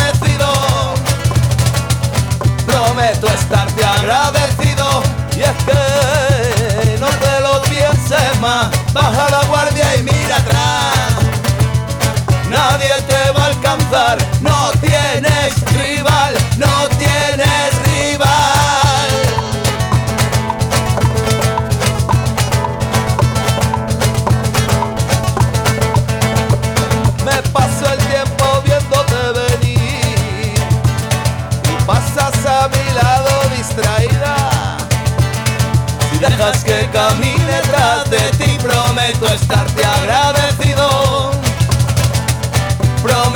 Estarte 3.34 3.84
agradecido. 3.84 5.02
Y 5.36 5.40
es 5.40 5.52
que 5.64 6.98
no 6.98 7.08
te 7.08 7.40
lo 7.40 7.62
pienses 7.62 8.40
más, 8.40 8.70
baja 8.92 9.39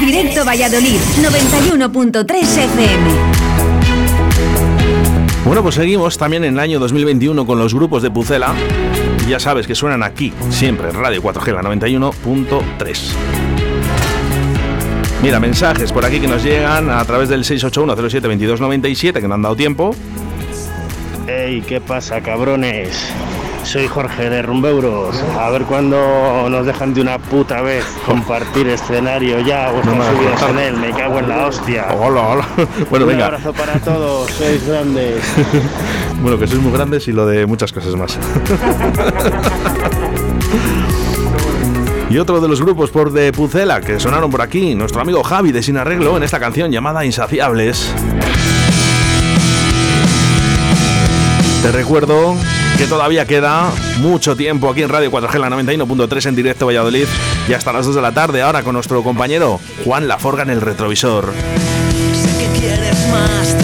Directo 0.00 0.44
Valladolid 0.44 0.98
91.3 1.22 2.34
FM. 2.42 3.10
Bueno, 5.44 5.62
pues 5.62 5.74
seguimos 5.74 6.18
también 6.18 6.44
en 6.44 6.54
el 6.54 6.60
año 6.60 6.78
2021 6.78 7.46
con 7.46 7.58
los 7.58 7.74
grupos 7.74 8.02
de 8.02 8.10
Pucela. 8.10 8.54
Ya 9.28 9.38
sabes 9.38 9.66
que 9.66 9.74
suenan 9.74 10.02
aquí, 10.02 10.32
siempre, 10.50 10.88
en 10.88 10.96
Radio 10.96 11.22
4G, 11.22 11.54
la 11.54 11.62
91.3. 11.62 12.98
Mira, 15.22 15.40
mensajes 15.40 15.92
por 15.92 16.04
aquí 16.04 16.20
que 16.20 16.28
nos 16.28 16.42
llegan 16.42 16.90
a 16.90 17.04
través 17.04 17.28
del 17.28 17.44
681072297, 17.44 19.20
que 19.20 19.28
no 19.28 19.34
han 19.34 19.42
dado 19.42 19.56
tiempo. 19.56 19.94
Ey, 21.26 21.62
¿qué 21.62 21.80
pasa, 21.80 22.20
cabrones? 22.20 23.10
Soy 23.64 23.88
Jorge 23.88 24.30
de 24.30 24.42
Rumbeuros. 24.42 25.16
A 25.38 25.50
ver 25.50 25.62
cuándo 25.62 26.48
nos 26.48 26.64
dejan 26.66 26.94
de 26.94 27.00
una 27.00 27.18
puta 27.18 27.60
vez 27.62 27.84
compartir 28.06 28.68
escenario 28.68 29.40
ya. 29.40 29.66
No 29.72 29.72
Vuestras 29.72 29.96
me 29.96 30.04
subidas 30.16 30.42
en 30.50 30.58
él, 30.58 30.76
me 30.76 30.90
cago 30.90 31.18
en 31.18 31.28
la 31.28 31.46
hostia. 31.46 31.86
Hola, 31.98 32.20
hola. 32.28 32.48
Bueno, 32.90 33.06
Un 33.06 33.12
venga. 33.12 33.26
abrazo 33.26 33.52
para 33.52 33.74
todos, 33.80 34.30
sois 34.30 34.64
grandes. 34.66 35.22
Bueno, 36.22 36.38
que 36.38 36.46
sois 36.46 36.60
muy 36.62 36.72
grandes 36.72 37.08
y 37.08 37.12
lo 37.12 37.26
de 37.26 37.46
muchas 37.46 37.72
cosas 37.72 37.94
más. 37.96 38.18
Y 42.10 42.18
otro 42.18 42.40
de 42.40 42.46
los 42.46 42.60
grupos 42.62 42.90
por 42.90 43.10
de 43.12 43.32
Pucela 43.32 43.80
que 43.80 43.98
sonaron 43.98 44.30
por 44.30 44.40
aquí, 44.40 44.76
nuestro 44.76 45.00
amigo 45.00 45.24
Javi 45.24 45.50
de 45.50 45.64
Sin 45.64 45.76
Arreglo 45.76 46.16
en 46.16 46.22
esta 46.22 46.38
canción 46.38 46.70
llamada 46.70 47.04
Insaciables. 47.04 47.90
Te 51.62 51.72
recuerdo 51.72 52.36
que 52.78 52.86
todavía 52.86 53.26
queda 53.26 53.72
mucho 53.98 54.36
tiempo 54.36 54.68
aquí 54.68 54.82
en 54.82 54.88
Radio 54.88 55.10
4G, 55.10 55.38
la 55.38 55.50
91.3 55.50 56.26
en 56.26 56.34
directo 56.34 56.66
Valladolid, 56.66 57.06
y 57.48 57.52
hasta 57.52 57.72
las 57.72 57.86
2 57.86 57.94
de 57.94 58.02
la 58.02 58.12
tarde, 58.12 58.42
ahora 58.42 58.62
con 58.62 58.74
nuestro 58.74 59.02
compañero 59.02 59.60
Juan 59.84 60.08
Laforga 60.08 60.42
en 60.42 60.50
el 60.50 60.60
retrovisor. 60.60 61.32
Sé 62.12 62.38
que 62.38 62.58
quieres 62.58 62.96
más, 63.10 63.63